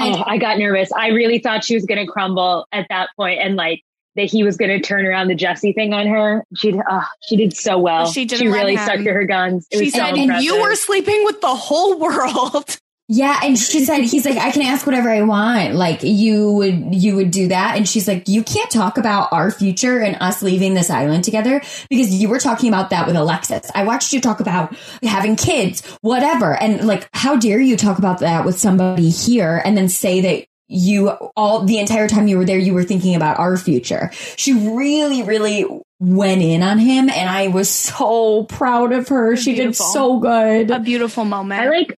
[0.00, 0.90] Oh, I got nervous.
[0.92, 3.82] I really thought she was going to crumble at that point and like
[4.16, 6.44] that he was going to turn around the Jesse thing on her.
[6.56, 8.06] She oh, she did so well.
[8.10, 9.66] She didn't let really stuck to her guns.
[9.70, 10.44] It She was so said, and impressive.
[10.44, 12.78] you were sleeping with the whole world.
[13.08, 15.76] Yeah, and she said he's like I can ask whatever I want.
[15.76, 19.52] Like you would you would do that and she's like you can't talk about our
[19.52, 23.70] future and us leaving this island together because you were talking about that with Alexis.
[23.76, 26.60] I watched you talk about having kids, whatever.
[26.60, 30.46] And like how dare you talk about that with somebody here and then say that
[30.68, 34.10] you all the entire time you were there you were thinking about our future.
[34.36, 35.64] She really really
[36.00, 39.36] went in on him and I was so proud of her.
[39.36, 39.86] She Beautiful.
[39.86, 40.70] did so good.
[40.70, 41.60] A beautiful moment.
[41.62, 41.94] I like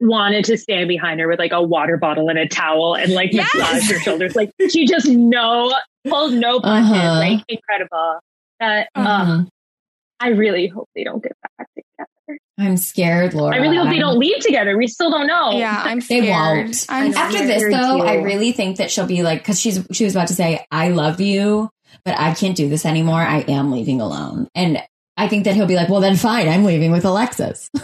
[0.00, 3.32] wanted to stand behind her with like a water bottle and a towel and like
[3.32, 3.48] Yes!
[3.54, 4.34] massage her shoulders.
[4.34, 5.72] Like she just no
[6.08, 6.90] pulled no punches.
[6.92, 7.18] Uh-huh.
[7.18, 8.18] Like incredible.
[8.60, 9.48] That uh, Mhm.
[10.18, 11.86] I really hope they don't get back together.
[12.58, 13.54] I'm scared, Laura.
[13.54, 14.76] I really hope they don't leave together.
[14.76, 15.52] We still don't know.
[15.52, 16.28] yeah, I'm They scared.
[16.66, 16.86] won't.
[16.88, 17.48] I'm After scared.
[17.50, 18.02] this, though, too.
[18.04, 20.88] I really think that she'll be like, because she's she was about to say, "I
[20.90, 21.70] love you,
[22.04, 23.20] but I can't do this anymore.
[23.20, 24.82] I am leaving alone." And
[25.16, 27.70] I think that he'll be like, "Well, then fine, I'm leaving with Alexis."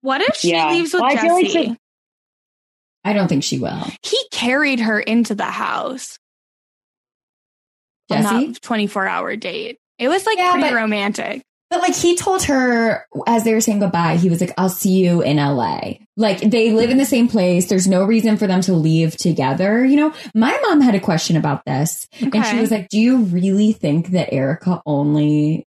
[0.00, 0.68] What if she Yeah.
[0.70, 1.26] leaves with Well, I Jesse?
[1.28, 1.76] feel like she-
[3.04, 3.86] I don't think she will.
[4.02, 6.18] he carried her into the house
[8.10, 9.78] on Jesse, that 24 hour date.
[9.98, 11.42] It was like Yeah, pretty but- romantic.
[11.70, 15.04] But like he told her as they were saying goodbye, he was like, "I'll see
[15.04, 17.66] you in L.A." Like they live in the same place.
[17.66, 19.84] There's no reason for them to leave together.
[19.84, 23.18] You know, my mom had a question about this, and she was like, "Do you
[23.18, 25.66] really think that Erica only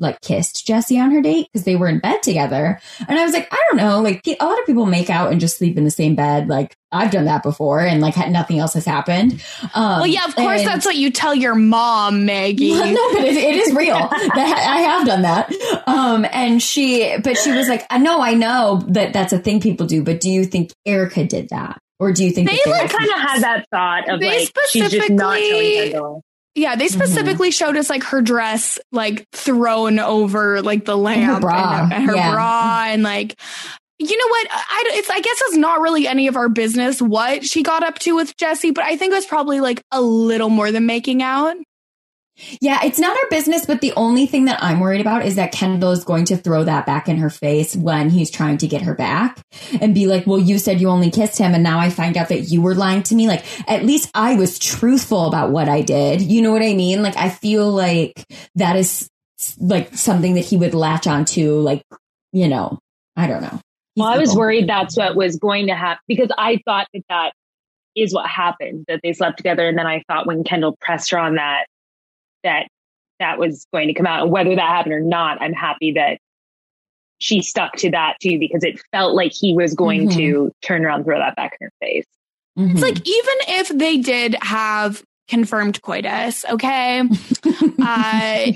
[0.00, 3.32] like kissed Jesse on her date because they were in bed together?" And I was
[3.32, 4.00] like, "I don't know.
[4.00, 6.48] Like a lot of people make out and just sleep in the same bed.
[6.48, 9.42] Like I've done that before, and like nothing else has happened."
[9.74, 12.70] Um, well, yeah, of course, and- that's what you tell your mom, Maggie.
[12.72, 13.94] well, no, but it, it is real.
[14.08, 15.52] that I have done that.
[15.86, 19.60] Um, and she, but she was like, I know, I know that that's a thing
[19.60, 21.78] people do, but do you think Erica did that?
[22.00, 24.88] Or do you think They, like, kind of had that thought of They like she's
[24.90, 26.22] just not telling specifically- Kendall.
[26.58, 27.00] Yeah, they Mm-hmm.
[27.00, 32.04] specifically showed us like her dress like thrown over like the lamp bra, and, and
[32.04, 32.32] her yeah.
[32.32, 33.38] bra and like
[34.00, 37.44] you know what I it's I guess it's not really any of our business what
[37.44, 40.50] she got up to with Jesse, but I think it was probably like a little
[40.50, 41.56] more than making out.
[42.60, 45.52] Yeah, it's not our business, but the only thing that I'm worried about is that
[45.52, 48.82] Kendall is going to throw that back in her face when he's trying to get
[48.82, 49.40] her back
[49.80, 52.28] and be like, well, you said you only kissed him and now I find out
[52.28, 53.26] that you were lying to me.
[53.26, 56.22] Like, at least I was truthful about what I did.
[56.22, 57.02] You know what I mean?
[57.02, 58.24] Like, I feel like
[58.54, 59.08] that is
[59.58, 61.82] like something that he would latch onto, like,
[62.32, 62.78] you know,
[63.16, 63.60] I don't know.
[63.96, 67.32] Well, I was worried that's what was going to happen because I thought that that
[67.96, 69.66] is what happened, that they slept together.
[69.68, 71.66] And then I thought when Kendall pressed her on that,
[72.44, 72.68] that
[73.20, 74.22] that was going to come out.
[74.22, 76.18] And whether that happened or not, I'm happy that
[77.18, 80.14] she stuck to that too, because it felt like he was going Mhm.
[80.16, 82.04] to turn around throw that back in her face.
[82.56, 87.00] It's like even if they did have confirmed coitus, okay,
[87.80, 88.52] uh,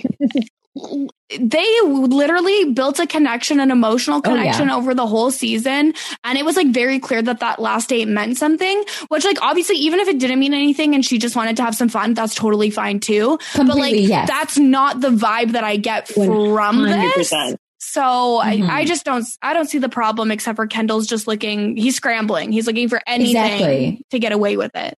[0.75, 4.41] they literally built a connection, an emotional Oh, yeah.
[4.43, 5.95] connection over the whole season,
[6.25, 8.85] and it was like very clear that that last date meant something.
[9.09, 11.75] Which, like, obviously, even if it didn't mean anything, and she just wanted to have
[11.75, 13.39] some fun, that's totally fine too.
[13.57, 14.29] but like, yes.
[14.29, 17.33] that's not the vibe that I get from this.
[17.33, 17.57] 100%.
[17.85, 18.69] So Mhm.
[18.69, 21.97] I, I just don't I don't see the problem except for Kendall's just looking he's
[21.97, 22.53] scrambling.
[22.53, 24.03] He's looking for anything Exactly.
[24.13, 24.97] to get away with it.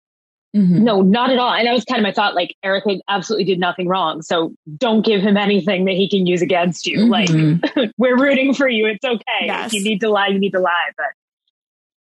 [0.55, 0.85] Mm-hmm.
[0.85, 1.53] No, not at all.
[1.53, 2.35] And that was kind of my thought.
[2.35, 4.23] Like Erica absolutely did nothing wrong.
[4.23, 7.07] So don't give him anything that he can use against you.
[7.07, 7.77] Mhm.
[7.77, 8.87] Like we're rooting for you.
[8.87, 9.47] It's okay.
[9.47, 9.67] Yes.
[9.69, 10.91] If you need to lie, you need to lie.
[10.97, 11.07] But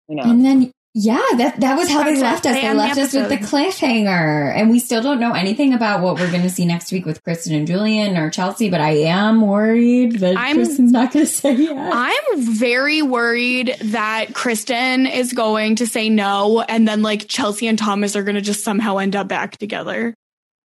[0.07, 2.53] you know, And then, yeah, that, that was how they left us.
[2.55, 4.53] They They end the left us with the cliffhanger.
[4.55, 7.23] And we still don't know anything about what we're going to see next week with
[7.23, 11.31] Kristen and Julian or Chelsea, but I am worried that I'm- Kristen's not going to
[11.31, 11.91] say yes.
[11.95, 17.77] I'm very worried that Kristen is going to say no and then like Chelsea and
[17.79, 20.13] Thomas are going to just somehow end up back together.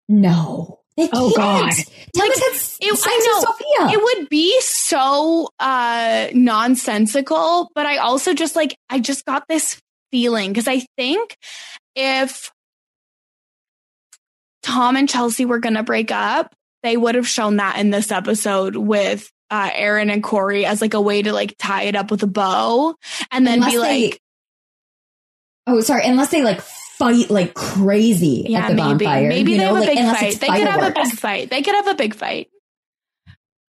[0.09, 0.81] No.
[0.97, 1.77] They Oh, can't.
[1.77, 1.85] God.
[2.17, 3.99] Thomas s- It, I know Sophia.
[3.99, 9.81] it would be so uh nonsensical, but I also just like I just got this
[10.11, 11.37] feeling because I think
[11.95, 12.51] if
[14.63, 18.11] Tom and Chelsea were going to break up, they would have shown that in this
[18.13, 22.11] episode with uh, Erin and Corey as like a way to like tie it up
[22.11, 22.95] with a bow
[23.31, 24.21] and then Unless be they- like,
[25.67, 26.03] oh, sorry.
[26.07, 29.29] Unless they like fight like crazy yeah, at the maybe, bonfire.
[29.29, 30.23] maybe you they know, have a big fight.
[30.25, 31.51] it's They could have a big fight.
[31.51, 32.49] They could have a big fight.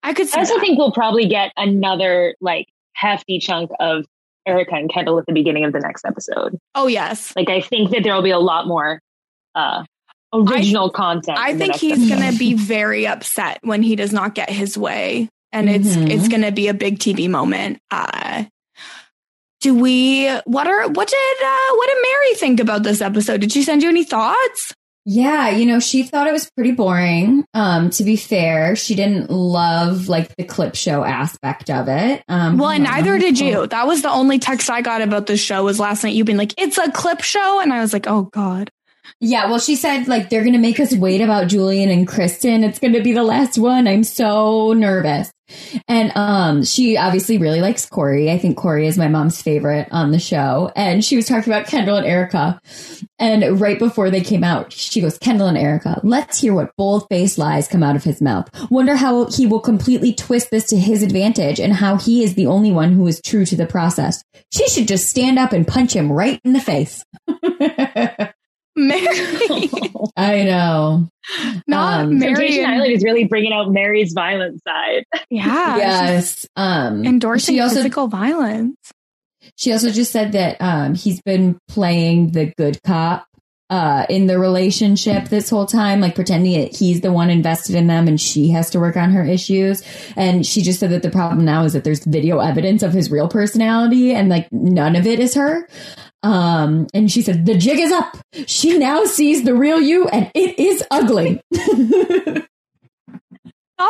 [0.03, 0.59] I could see I also that.
[0.61, 4.05] think we'll probably get another like hefty chunk of
[4.45, 6.57] Erica and Kendall at the beginning of the next episode.
[6.75, 7.33] oh yes.
[7.35, 8.99] Like I think that there will be a lot more
[9.55, 9.83] uh
[10.33, 11.37] original content.
[11.37, 12.19] I think he's episode.
[12.19, 16.09] going to be very upset when he does not get his way, and it's Mhm.
[16.09, 17.79] it's going to be a big TV moment.
[17.91, 18.45] Uh,
[19.59, 20.27] do we?
[20.45, 20.87] What are?
[20.87, 21.37] What did?
[21.43, 23.41] Uh, what did Mary think about this episode?
[23.41, 24.73] Did she send you any thoughts?
[25.13, 27.43] Yeah, you know, she thought it was pretty boring.
[27.53, 32.23] Um, to be fair, she didn't love like the clip show aspect of it.
[32.29, 33.67] Um, Well, and neither did you.
[33.67, 35.65] That was the only text I got about this show.
[35.65, 38.29] Was last night you being like, "It's a clip show," and I was like, "Oh
[38.31, 38.71] God."
[39.19, 42.63] Yeah, well, she said like they're gonna make us wait about Julian and Kristen.
[42.63, 43.89] It's gonna be the last one.
[43.89, 45.29] I'm so nervous.
[45.87, 48.31] And um, she obviously really likes Corey.
[48.31, 50.71] I think Corey is my mom's favorite on the show.
[50.75, 52.61] And she was talking about Kendall and Erica.
[53.19, 57.07] And right before they came out, she goes, Kendall and Erica, let's hear what bold
[57.09, 58.49] faced lies come out of his mouth.
[58.71, 62.47] Wonder how he will completely twist this to his advantage and how he is the
[62.47, 64.23] only one who is true to the process.
[64.51, 67.05] She should just stand up and punch him right in the face.
[68.75, 69.69] Mary,
[70.17, 71.07] I know.
[71.67, 72.33] not Um, Mary.
[72.35, 75.03] Temptation and- Island is really bringing out Mary's violent side.
[75.29, 76.47] yeah, yes.
[76.55, 78.75] Um, she's endorsing also physical violence.
[79.57, 83.25] she also just said that um, he's been playing the good cop
[83.71, 87.87] uh, in the relationship this whole time, like pretending that he's the one invested in
[87.87, 89.81] them and she has to work on her issues.
[90.17, 93.09] And she just said that the problem now is that there's video evidence of his
[93.09, 95.69] real personality and like none of it is her.
[96.21, 98.17] Um, and she said, the jig is up.
[98.45, 101.41] She now sees the real you and it is ugly.
[101.51, 102.43] Not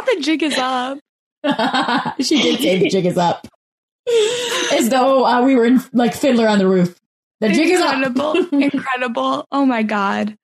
[0.06, 1.00] the jig is up.
[2.20, 3.48] she did say the jig is up.
[4.74, 7.01] As though uh, we were in like Fiddler on the Roof.
[7.42, 7.96] The jig is up.
[7.96, 9.46] incredible, incredible.
[9.52, 10.38] Oh my god.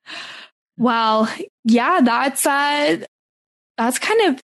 [0.76, 1.28] Well,
[1.64, 2.98] yeah, that's uh
[3.76, 4.40] that's kind of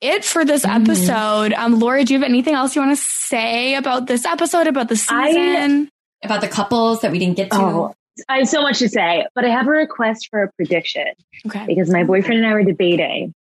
[0.00, 0.82] it for this Mhm.
[0.82, 1.52] episode.
[1.52, 4.88] Um, Laura, do you have anything else you want to say about this episode, about
[4.88, 5.90] the I- season?
[6.24, 7.56] About the couples that we didn't get to.
[7.58, 7.94] Oh,
[8.28, 11.06] I have so much to say, but I have a request for a prediction
[11.46, 11.64] okay.
[11.66, 13.32] because my boyfriend and I were debating.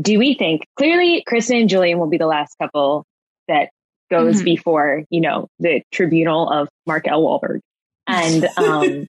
[0.00, 3.04] Do we think clearly Kristen and Julian will be the last couple
[3.46, 3.68] that
[4.10, 4.44] goes Mhm.
[4.44, 7.22] before, you know, the tribunal of Mark L.
[7.22, 7.60] Walberg?
[8.06, 9.06] And um,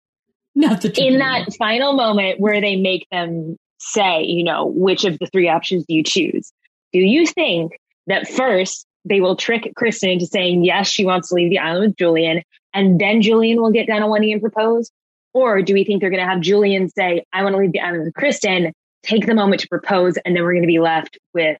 [0.55, 5.19] Not the in that final moment where they make them say, you know, which of
[5.19, 6.51] the three options do you choose?
[6.93, 11.35] Do you think that first they will trick Kristen into saying, yes, she wants to
[11.35, 12.41] leave the island with Julian,
[12.73, 14.89] and then Julian will get down on one knee and propose?
[15.33, 17.79] Or do we think they're going to have Julian say, I want to leave the
[17.79, 18.73] island with Kristen,
[19.03, 21.57] take the moment to propose, and then we're going to be left with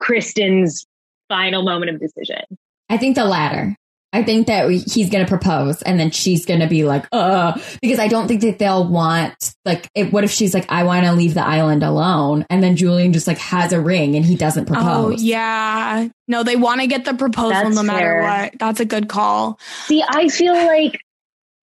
[0.00, 0.84] Kristen's
[1.28, 2.42] final moment of decision.
[2.88, 3.76] I think the latter.
[4.16, 7.52] I think that he's going to propose and then she's going to be like, uh,
[7.82, 11.04] because I don't think that they'll want, like, it, what if she's like, I want
[11.04, 12.46] to leave the island alone.
[12.48, 14.86] And then Julian just like has a ring and he doesn't propose.
[14.86, 15.22] Oh, propose.
[15.22, 16.08] yeah.
[16.28, 18.22] No, they want to get the proposal That's no matter fair.
[18.22, 18.54] what.
[18.58, 19.60] That's a good call.
[19.84, 20.98] See, I feel like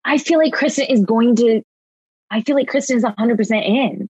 [0.05, 1.63] I feel like Kristen is going to.
[2.31, 4.09] I feel like Kristen Kristen's hundred percent in.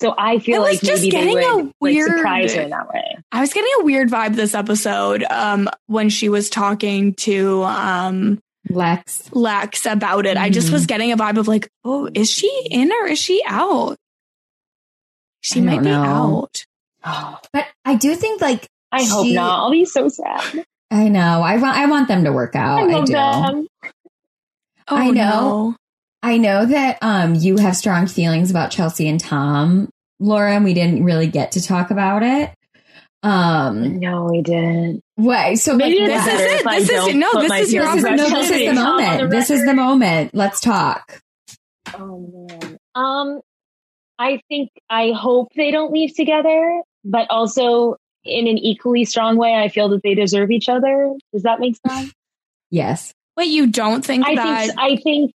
[0.00, 2.54] So I feel I was like just maybe they getting a would like, weird- surprise
[2.54, 3.16] her in that way.
[3.32, 8.40] I was getting a weird vibe this episode um, when she was talking to um,
[8.68, 9.30] Lex.
[9.32, 10.36] Lex about it.
[10.36, 13.42] I just was getting a vibe of like, oh, is she in or is she
[13.46, 13.96] out?
[15.40, 16.48] She I might be know.
[17.04, 17.40] out.
[17.52, 19.58] But I do think like, I hope not.
[19.60, 20.64] I'll be so sad.
[20.90, 21.42] I know.
[21.42, 22.78] I want, I want them to work out.
[22.78, 23.12] I I, do.
[23.12, 23.66] them.
[24.88, 25.12] Oh, I know.
[25.12, 25.76] no.
[26.24, 30.74] I know that um you have strong feelings about Chelsea and Tom, Laura, and we
[30.74, 32.50] didn't really get to talk about it.
[33.22, 35.00] Um No, we didn't.
[35.16, 37.84] what so Maybe like, this is if I this is- don't no, this is your
[37.86, 39.20] this is, no, this is the and Tom on moment.
[39.30, 40.34] the This is the moment.
[40.34, 41.20] Let's talk.
[41.98, 42.78] Oh man.
[42.94, 43.40] Um,
[44.18, 49.54] I think I hope they don't leave together, but also in an equally strong way,
[49.54, 51.12] I feel that they deserve each other.
[51.32, 52.12] Does that make sense?
[52.70, 53.12] Yes.
[53.36, 54.66] Wait, you don't think I that?
[54.66, 55.32] think I think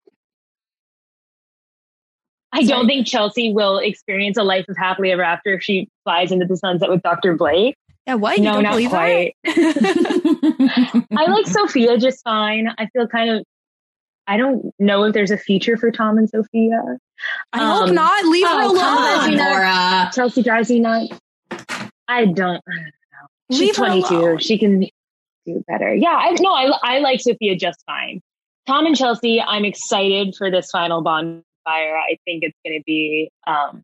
[2.53, 2.67] I Sorry.
[2.67, 6.45] don't think Chelsea will experience a life of happily ever after if she flies into
[6.45, 7.35] the sunset with Dr.
[7.35, 7.75] Blake.
[8.05, 8.37] yeah, what?
[8.37, 9.35] You no, don't quite.
[9.45, 12.69] I like Sophia just fine.
[12.77, 13.43] I feel kind of
[14.27, 16.81] I don't know if there's a future for Tom and Sophia.
[17.53, 18.25] I hope Um, not.
[18.25, 18.77] Leave her oh, alone.
[18.77, 20.11] come on, Laura.
[20.13, 21.17] Chelsea drives me nuts.
[22.09, 22.61] I don't.
[22.67, 22.73] I
[23.49, 23.57] don't.
[23.57, 24.37] She's 22.
[24.39, 24.85] She can
[25.45, 25.93] do better.
[25.95, 28.21] Yeah, I no, I I like Sophia just fine.
[28.67, 31.01] Tom and Chelsea, I'm excited for this final
[31.67, 31.97] bonfire.
[31.97, 33.29] I think it's going to be.
[33.45, 33.83] um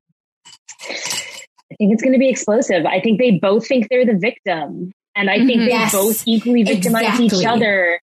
[1.71, 2.85] I think it's going to be explosive.
[2.85, 5.65] I think they both think they're the victim, and I think Mhm.
[5.65, 7.99] they Yes, both equally victimize each other.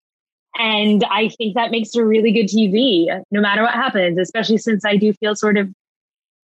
[0.57, 4.17] And I think that makes for really good TV, no matter what happens.
[4.19, 5.69] Especially since I do feel sort of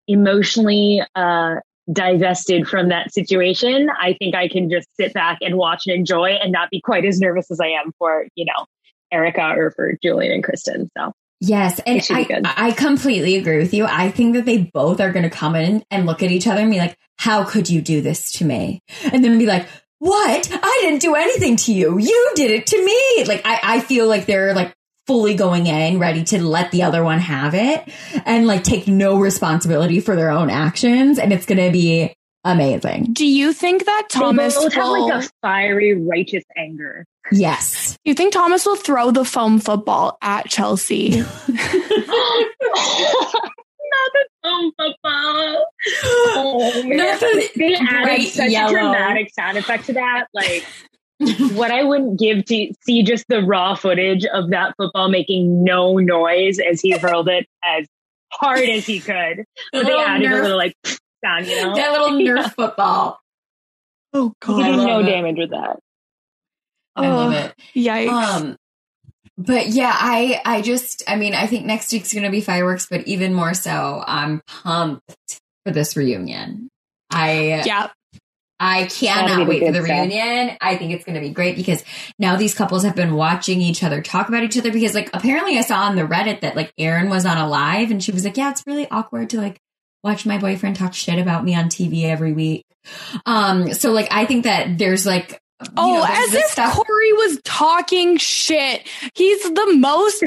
[0.08, 1.56] emotionally uh,
[1.92, 6.30] divested from that situation, I think I can just sit back and watch and enjoy
[6.32, 8.66] and not be quite as nervous as I am for, you know,
[9.10, 10.88] Erica or for Julian and Kristen.
[10.98, 12.68] So Yes, and It should be I.
[12.68, 13.84] I completely agree with you.
[13.84, 16.62] I think that they both are going to come in and look at each other
[16.62, 18.82] and be like, "How could you do this to me?"
[19.12, 19.66] And then be like,
[19.98, 20.50] "What?
[20.50, 21.98] I didn't do anything to you.
[21.98, 24.74] You did it to me." Like I, I feel like they're like
[25.06, 27.86] fully going in, ready to let the other one have it,
[28.24, 32.15] and like take no responsibility for their own actions, and it's going to be
[32.52, 33.12] amazing.
[33.12, 37.06] Do you think that Thomas they both have like a fiery, righteous anger.
[37.32, 37.98] Yes.
[38.04, 41.10] do you think Thomas will throw the foam football at Chelsea?
[43.88, 45.66] Not the foam football.
[46.38, 46.96] Oh, man.
[46.98, 48.68] Not the they added such yellow.
[48.68, 50.26] a dramatic sound effect to that.
[50.34, 50.64] Like,
[51.54, 55.96] what I wouldn't give to see just the raw footage of that football making no
[55.96, 57.86] noise as he hurled it as
[58.32, 59.44] hard as he could.
[59.72, 60.74] But they oh, added Nerf- a little like
[61.24, 61.74] sound, you know?
[61.76, 63.20] That little Nerf football.
[64.12, 65.04] oh You I do no it.
[65.06, 65.78] damage with that.
[66.94, 67.54] I love it.
[67.74, 68.08] Yikes!
[68.10, 68.56] Um,
[69.36, 73.06] but yeah, I I just I mean I think next week's gonna be fireworks, but
[73.06, 76.70] even more so, I'm pumped for this reunion.
[77.10, 77.90] I yeah,
[78.58, 79.90] I cannot wait for the stuff.
[79.90, 80.56] reunion.
[80.62, 81.84] I think it's gonna be great because
[82.18, 85.58] now these couples have been watching each other talk about each other because like apparently
[85.58, 88.24] I saw on the Reddit that like Erin was on a live and she was
[88.24, 89.58] like, Yeah, it's really awkward to like
[90.06, 92.64] watch my boyfriend talk shit about me on TV every week.
[93.26, 95.32] Um, so like I think that there's like
[95.62, 98.86] you Oh, know, as this if stuff- Corey was talking shit.
[99.14, 100.24] He's the most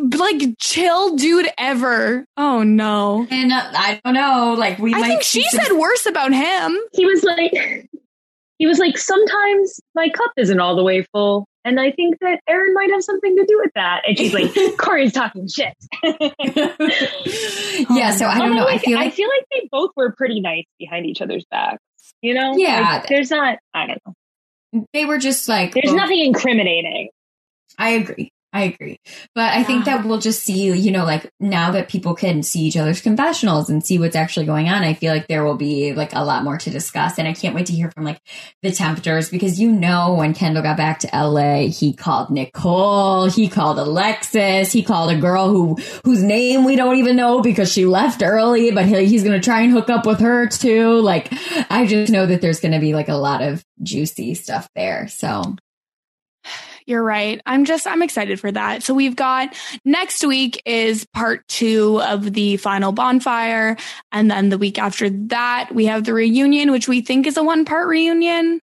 [0.00, 2.24] like chill dude ever.
[2.36, 3.26] Oh no.
[3.30, 6.06] And uh, I don't know, like we I might think see she some- said worse
[6.06, 6.76] about him.
[6.92, 7.88] He was like,
[8.58, 11.46] he was like, sometimes my cup isn't all the way full.
[11.64, 14.02] And I think that Erin might have something to do with that.
[14.06, 15.72] And she's like, Corey's talking shit.
[17.90, 18.66] yeah, so I don't Although, know.
[18.66, 21.44] I like, feel I like feel like they both were pretty nice behind each other's
[21.50, 21.82] backs.
[22.20, 22.54] You know?
[22.56, 22.98] Yeah.
[23.00, 24.86] Like, there's not, I don't know.
[24.92, 27.08] they were just like There's both- nothing incriminating.
[27.78, 28.30] I agree.
[28.54, 29.00] I agree.
[29.34, 32.60] But I think that we'll just see, you know, like now that people can see
[32.60, 35.92] each other's confessionals and see what's actually going on, I feel like there will be
[35.92, 37.18] like a lot more to discuss.
[37.18, 38.20] And I can't wait to hear from like
[38.62, 43.48] the tempters because you know, when Kendall got back to LA, he called Nicole, he
[43.48, 47.86] called Alexis, he called a girl who, whose name we don't even know because she
[47.86, 51.00] left early, but he, he's going to try and hook up with her too.
[51.00, 51.28] Like,
[51.70, 55.08] I just know that there's going to be like a lot of juicy stuff there.
[55.08, 55.56] So
[56.86, 57.40] You're right.
[57.46, 58.82] I'm just, I'm excited for that.
[58.82, 59.54] So we've got
[59.84, 63.76] next week is part two of the final bonfire.
[64.12, 67.42] And then the week after that, we have the reunion, which we think is a
[67.42, 68.60] one part reunion.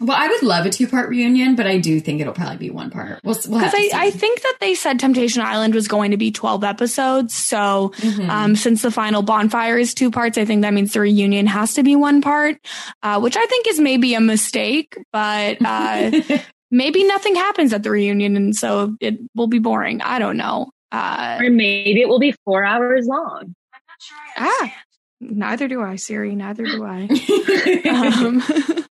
[0.00, 2.68] Well, I would love a two part reunion, but I do think it'll probably be
[2.70, 3.20] one part.
[3.22, 6.32] We'll, we'll Because I, I think that they said Temptation Island was going to be
[6.32, 7.32] 12 episodes.
[7.34, 8.28] So, Mhm.
[8.28, 11.74] um, since the final bonfire is two parts, I think that means the reunion has
[11.74, 12.56] to be one part,
[13.02, 16.10] uh, which I think is maybe a mistake, but, uh,
[16.74, 18.36] maybe nothing happens at the reunion.
[18.36, 20.02] And so it will be boring.
[20.02, 20.70] I don't know.
[20.90, 23.54] Uh, Or maybe it will be four hours long.
[23.72, 24.74] I'm not sure ah,
[25.20, 26.34] neither do I, Siri.
[26.34, 27.08] Neither do I.
[27.90, 28.42] um,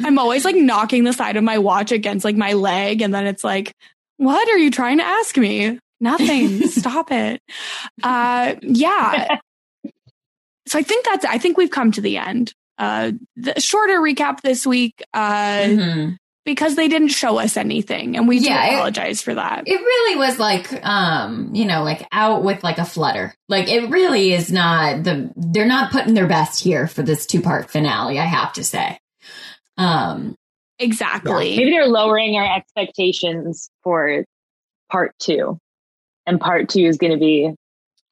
[0.00, 3.26] I'm always like knocking the side of my watch against like my leg, and then
[3.26, 3.72] it's like,
[4.16, 5.78] what are you trying to ask me?
[6.00, 6.66] Nothing.
[6.68, 7.40] Stop it.
[8.02, 9.38] Uh, yeah.
[10.66, 11.24] So I think that's.
[11.24, 12.52] I think we've come to the end.
[12.78, 15.02] Uh, the shorter recap this week.
[15.14, 16.16] Uh, Mhm.
[16.44, 19.64] because they didn't show us anything, and we do Yeah, it- apologize for that.
[19.66, 23.34] It really was like, um, you know, like out with like a flutter.
[23.48, 27.40] Like it really is not the, they're not putting their best here for this two
[27.40, 29.00] part finale, I have to say.
[29.76, 30.36] Um,
[30.78, 31.56] exactly.
[31.56, 34.24] Maybe they're lowering our expectations for
[34.90, 35.58] part two.
[36.26, 37.50] And part two is going to be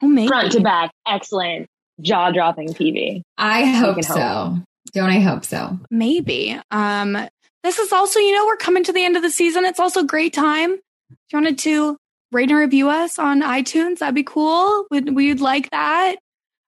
[0.03, 1.69] Oh, front to back, excellent,
[2.01, 3.23] jaw dropping TV.
[3.39, 4.59] I hope can so.
[4.93, 5.79] Don't I hope so?
[5.91, 6.59] Maybe.
[6.71, 7.17] Um,
[7.63, 9.65] this is also, you know, we're coming to the end of the season.
[9.65, 10.73] It's also a great time.
[10.73, 11.97] If you wanted to
[12.31, 14.87] rate and review us on iTunes, that'd be cool.
[14.91, 16.17] We'd, we'd like that.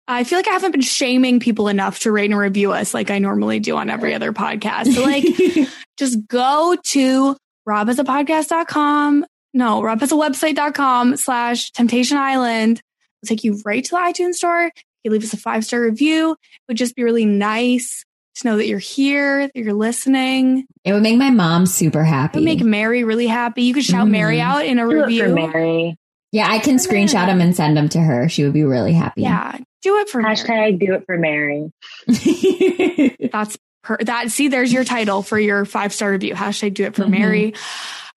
[0.09, 3.11] I feel like I haven't been shaming people enough to rate and review us like
[3.11, 4.95] I normally do on every other podcast.
[4.95, 7.37] So like just go to
[7.69, 9.27] robhasapodcast.com.
[9.53, 12.81] No, robhasawebsite.com slash temptation island.
[13.23, 14.71] It'll take you right to the iTunes store.
[15.07, 16.33] You leave us a five star review.
[16.33, 18.05] It would just be really nice
[18.37, 20.67] to know that you're here, that you're listening.
[20.85, 22.39] It would make my mom super happy.
[22.39, 23.63] It would make Mary really happy.
[23.63, 24.11] You could shout Mhm.
[24.11, 25.23] Mary out in a Do it review.
[25.23, 25.97] for Mary.
[26.33, 28.29] yeah, I can screenshot them and send them to her.
[28.29, 29.23] She would be really happy.
[29.23, 30.35] Yeah, do it for Mary.
[30.35, 31.71] Hashtag do it for Mary.
[33.33, 34.31] That's per- that.
[34.33, 36.35] See, there's your title for your five star review.
[36.35, 37.11] Hashtag do it for Mhm.
[37.11, 37.55] Mary.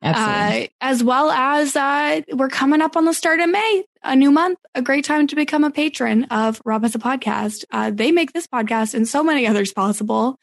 [0.01, 0.65] Absolutely.
[0.65, 4.31] Uh, as well as uh, we're coming up on the start of May, a new
[4.31, 7.65] month, a great time to become a patron of Rob has a podcast.
[7.71, 10.37] Uh, they make this podcast and so many others possible.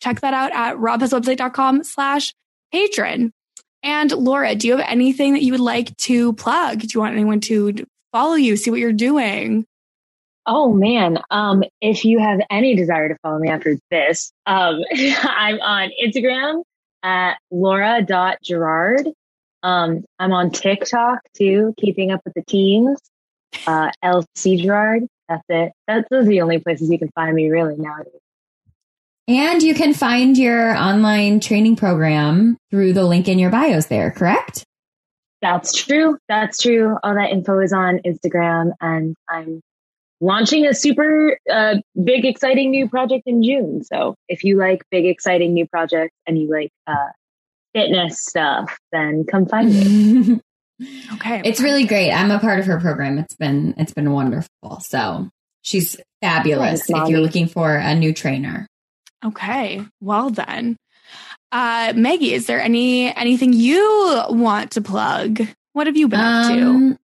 [0.00, 2.34] Check that out at robhaswebsite.com slash
[2.72, 3.32] patron.
[3.82, 6.80] And Laura, do you have anything that you would like to plug?
[6.80, 9.66] Do you want anyone to follow you, see what you're doing?
[10.46, 15.60] Oh man, um, if you have any desire to follow me after this, um, I'm
[15.60, 16.62] on Instagram
[17.02, 19.08] at laura.gerard.
[19.62, 22.98] Um, I'm on TikTok too, keeping up with the teens.
[23.66, 25.06] Uh, LC Gerard.
[25.28, 25.72] That's it.
[25.86, 28.14] That's those are the only places you can find me really nowadays.
[29.28, 34.10] and you can find your online training program through the link in your bios there,
[34.10, 34.64] correct?
[35.42, 36.18] That's true.
[36.28, 36.96] That's true.
[37.02, 39.60] All that info is on Instagram, and I'm
[40.20, 43.82] launching a super uh, big, exciting new project in June.
[43.82, 47.10] So if you like big, exciting new projects and you like uh,
[47.74, 50.40] fitness stuff, then come find me.
[51.12, 51.42] Okay.
[51.44, 52.10] It's really great.
[52.10, 53.18] I'm a part of her program.
[53.18, 54.80] It's been it's been wonderful.
[54.80, 55.28] So
[55.60, 58.66] she's fabulous Thanks, if you're looking for a new trainer.
[59.22, 59.84] Okay.
[60.00, 60.78] Well then.
[61.52, 65.42] Uh Maggie, is there any anything you want to plug?
[65.74, 66.98] What have you been up to?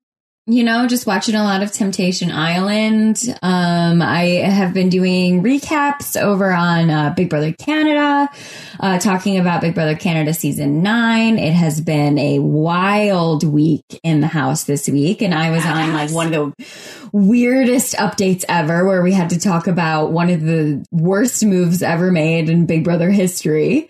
[0.49, 3.21] You know, just watching a lot of Temptation Island.
[3.43, 8.31] Um, I have been doing recaps over on uh, Big Brother Canada,
[8.79, 11.41] uh, talking about Big Brother Canada season nine.
[11.41, 15.93] It has been a wild week in the house this week, and I was on
[15.93, 16.67] like one of the
[17.11, 22.13] weirdest updates ever, where we had to talk about one of the worst moves ever
[22.13, 23.89] made in Big Brother history.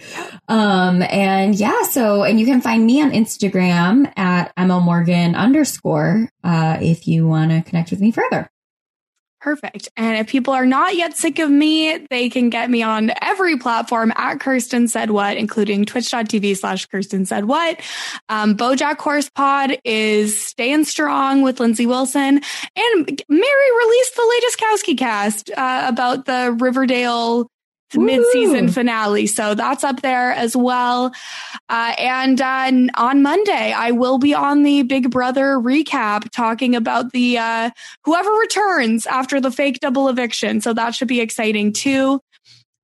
[0.49, 6.29] Um, and yeah, so, and you can find me on Instagram at Emma Morgan underscore,
[6.45, 8.51] uh, if you want to connect with me further.
[9.47, 9.91] Perfect.
[9.97, 13.57] And if people are not yet sick of me, they can get me on every
[13.57, 17.79] platform at Kirsten Said What, including twitch.tv slash Kirsten Said What.
[18.29, 22.41] Um, Bojack Horse Pod is staying strong with Lindsay Wilson.
[22.75, 27.49] And Mary released the latest Kowski cast uh, about the Riverdale
[27.95, 29.26] mid-season finale.
[29.26, 31.13] So that's up there as well.
[31.68, 37.13] Uh, and uh, on Monday, I will be on the Big Brother recap talking about
[37.13, 37.71] the uh,
[38.04, 40.61] whoever returns after the fake double eviction.
[40.61, 42.21] So that should be exciting too.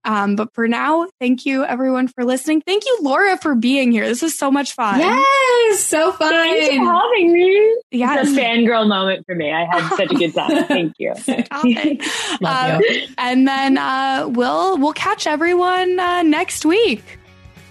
[0.04, 2.60] Um, but for now, thank you everyone for listening.
[2.62, 4.06] Thank you, Laura, for being here.
[4.06, 4.98] This is so much fun.
[4.98, 6.30] Yes, so fun.
[6.30, 7.80] Thanks for having me.
[7.90, 8.20] Yeah.
[8.20, 9.52] It's a fangirl moment for me.
[9.52, 10.64] I had such a good time.
[10.68, 11.14] Thank you.
[11.16, 12.02] Stop it.
[12.40, 12.80] Love Uh,
[13.18, 17.18] and then uh, we'll we'll catch everyone uh, next week.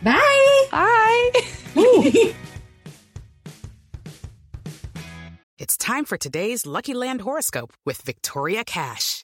[0.04, 0.68] Bye.
[0.72, 1.32] Bye.
[5.62, 9.24] It's time for today's Lucky Land horoscope with Victoria Cash.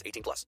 [0.05, 0.45] 18 plus.